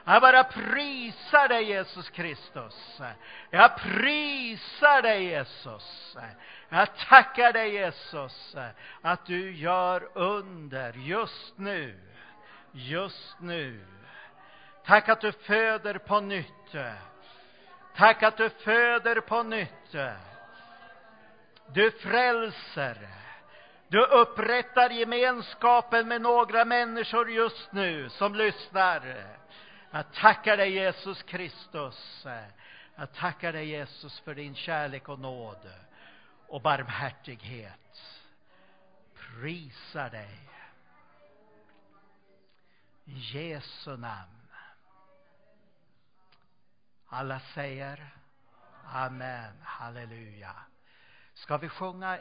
Jag 0.06 0.22
bara 0.22 0.44
prisar 0.44 1.48
dig, 1.48 1.64
Jesus 1.64 2.10
Kristus. 2.10 3.02
Jag 3.50 3.78
prisar 3.78 5.02
dig, 5.02 5.24
Jesus. 5.24 6.18
Jag 6.70 6.96
tackar 6.96 7.54
dig, 7.54 7.74
Jesus, 7.74 8.56
att 9.02 9.26
du 9.26 9.56
gör 9.56 10.10
under 10.14 10.94
just 10.94 11.58
nu. 11.58 12.00
Just 12.72 13.40
nu. 13.40 13.86
Tack 14.86 15.10
att 15.10 15.22
du 15.22 15.32
föder 15.32 15.98
på 15.98 16.20
nytt. 16.20 16.76
Tack 17.96 18.24
att 18.24 18.38
du 18.38 18.50
föder 18.50 19.22
på 19.22 19.44
nytt. 19.44 19.96
Du 21.74 21.92
frälser. 21.92 23.08
Du 23.88 24.06
upprättar 24.06 24.90
gemenskapen 24.90 26.08
med 26.08 26.22
några 26.22 26.66
människor 26.66 27.32
just 27.32 27.72
nu 27.72 28.10
som 28.10 28.36
lyssnar. 28.36 29.28
Jag 29.92 30.14
tackar 30.14 30.58
dig 30.58 30.72
Jesus 30.72 31.24
Kristus. 31.24 32.26
Jag 32.96 33.14
tackar 33.14 33.54
dig 33.54 33.66
Jesus 33.70 34.20
för 34.20 34.36
din 34.36 34.56
kärlek 34.56 35.10
och 35.10 35.20
nåd 35.20 35.70
och 36.48 36.62
barmhärtighet. 36.62 38.02
Prisar 39.16 40.10
dig. 40.10 40.40
I 43.06 43.14
Jesu 43.14 43.98
namn. 43.98 44.48
Alla 47.10 47.40
säger 47.40 48.10
Amen. 48.94 49.54
Halleluja. 49.64 50.56
Ska 51.38 51.58
vi 51.58 51.70
sjunga 51.70 52.16